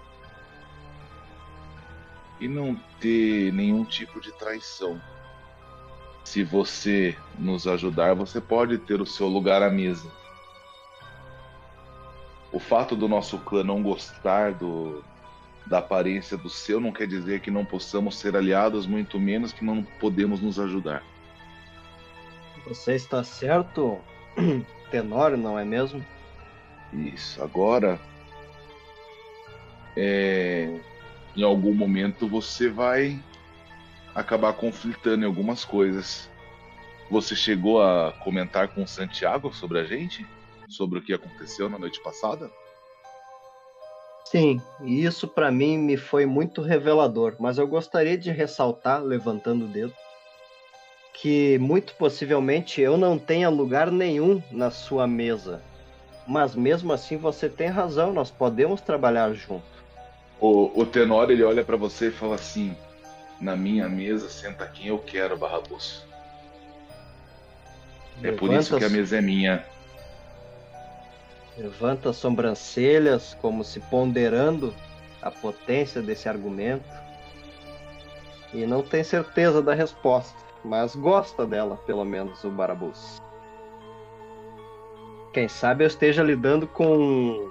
[2.41, 5.01] e não ter nenhum tipo de traição.
[6.24, 10.11] Se você nos ajudar, você pode ter o seu lugar à mesa.
[12.53, 15.05] O fato do nosso clã não gostar do,
[15.66, 19.65] da aparência do seu não quer dizer que não possamos ser aliados, muito menos que
[19.65, 21.05] não podemos nos ajudar.
[22.67, 24.01] Você está certo,
[24.91, 26.05] Tenório, não é mesmo?
[26.93, 27.43] Isso.
[27.43, 28.01] Agora,
[29.97, 30.81] é,
[31.37, 33.23] em algum momento você vai
[34.15, 36.31] acabar conflitando em algumas coisas.
[37.11, 40.27] Você chegou a comentar com o Santiago sobre a gente?
[40.69, 42.51] Sobre o que aconteceu na noite passada?
[44.25, 49.67] Sim, e isso para mim me foi muito revelador, mas eu gostaria de ressaltar, levantando
[49.67, 49.95] o dedo,
[51.21, 55.63] que muito possivelmente eu não tenha lugar nenhum na sua mesa.
[56.27, 59.65] Mas mesmo assim você tem razão, nós podemos trabalhar junto.
[60.39, 62.77] O, o Tenório ele olha pra você e fala assim:
[63.41, 66.05] Na minha mesa senta quem eu quero, Barrabus.
[68.23, 69.65] É por isso que a mesa é minha.
[71.57, 74.75] Levanta as sobrancelhas, como se ponderando
[75.23, 76.85] a potência desse argumento.
[78.53, 83.23] E não tem certeza da resposta, mas gosta dela, pelo menos, o Barabus.
[85.33, 87.51] Quem sabe eu esteja lidando com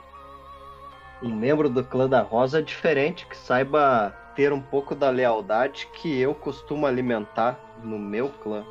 [1.21, 6.19] um membro do clã da Rosa diferente, que saiba ter um pouco da lealdade que
[6.19, 8.65] eu costumo alimentar no meu clã.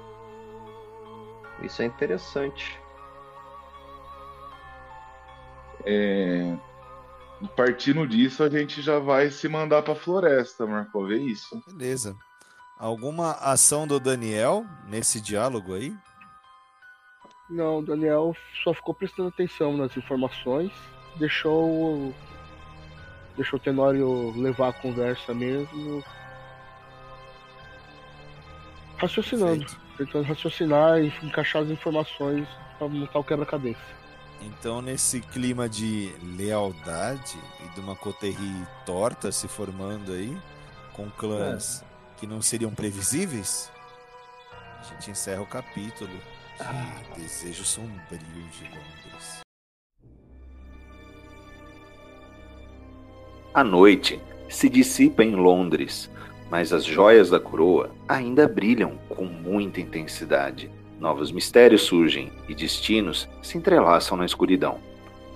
[1.62, 2.78] Isso é interessante.
[5.86, 6.56] É,
[7.56, 11.06] partindo disso, a gente já vai se mandar pra floresta, Marco.
[11.06, 11.62] Vê isso.
[11.66, 12.16] Beleza.
[12.78, 15.96] Alguma ação do Daniel nesse diálogo aí?
[17.48, 20.72] Não, o Daniel só ficou prestando atenção nas informações,
[21.16, 22.12] deixou
[23.36, 26.02] deixou o Tenório levar a conversa mesmo,
[28.96, 29.80] raciocinando, Perfeito.
[29.96, 32.48] tentando raciocinar e encaixar as informações
[32.78, 34.04] para montar o quebra-cabeça.
[34.40, 40.36] Então, nesse clima de lealdade e de uma coterri torta se formando aí,
[40.92, 41.84] com clãs
[42.24, 43.70] que não seriam previsíveis,
[44.80, 46.08] a gente encerra o capítulo
[47.14, 47.90] de Desejo Sombrio
[48.50, 49.40] de Londres.
[53.52, 54.18] A noite
[54.48, 56.10] se dissipa em Londres,
[56.50, 60.70] mas as joias da coroa ainda brilham com muita intensidade.
[60.98, 64.78] Novos mistérios surgem e destinos se entrelaçam na escuridão.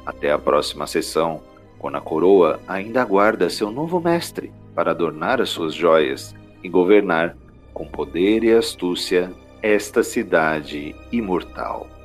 [0.06, 1.43] Até a próxima sessão,
[1.78, 7.37] quando a coroa ainda aguarda seu novo mestre para adornar as suas joias e governar
[7.73, 9.33] com poder e astúcia
[9.63, 11.98] esta cidade imortal.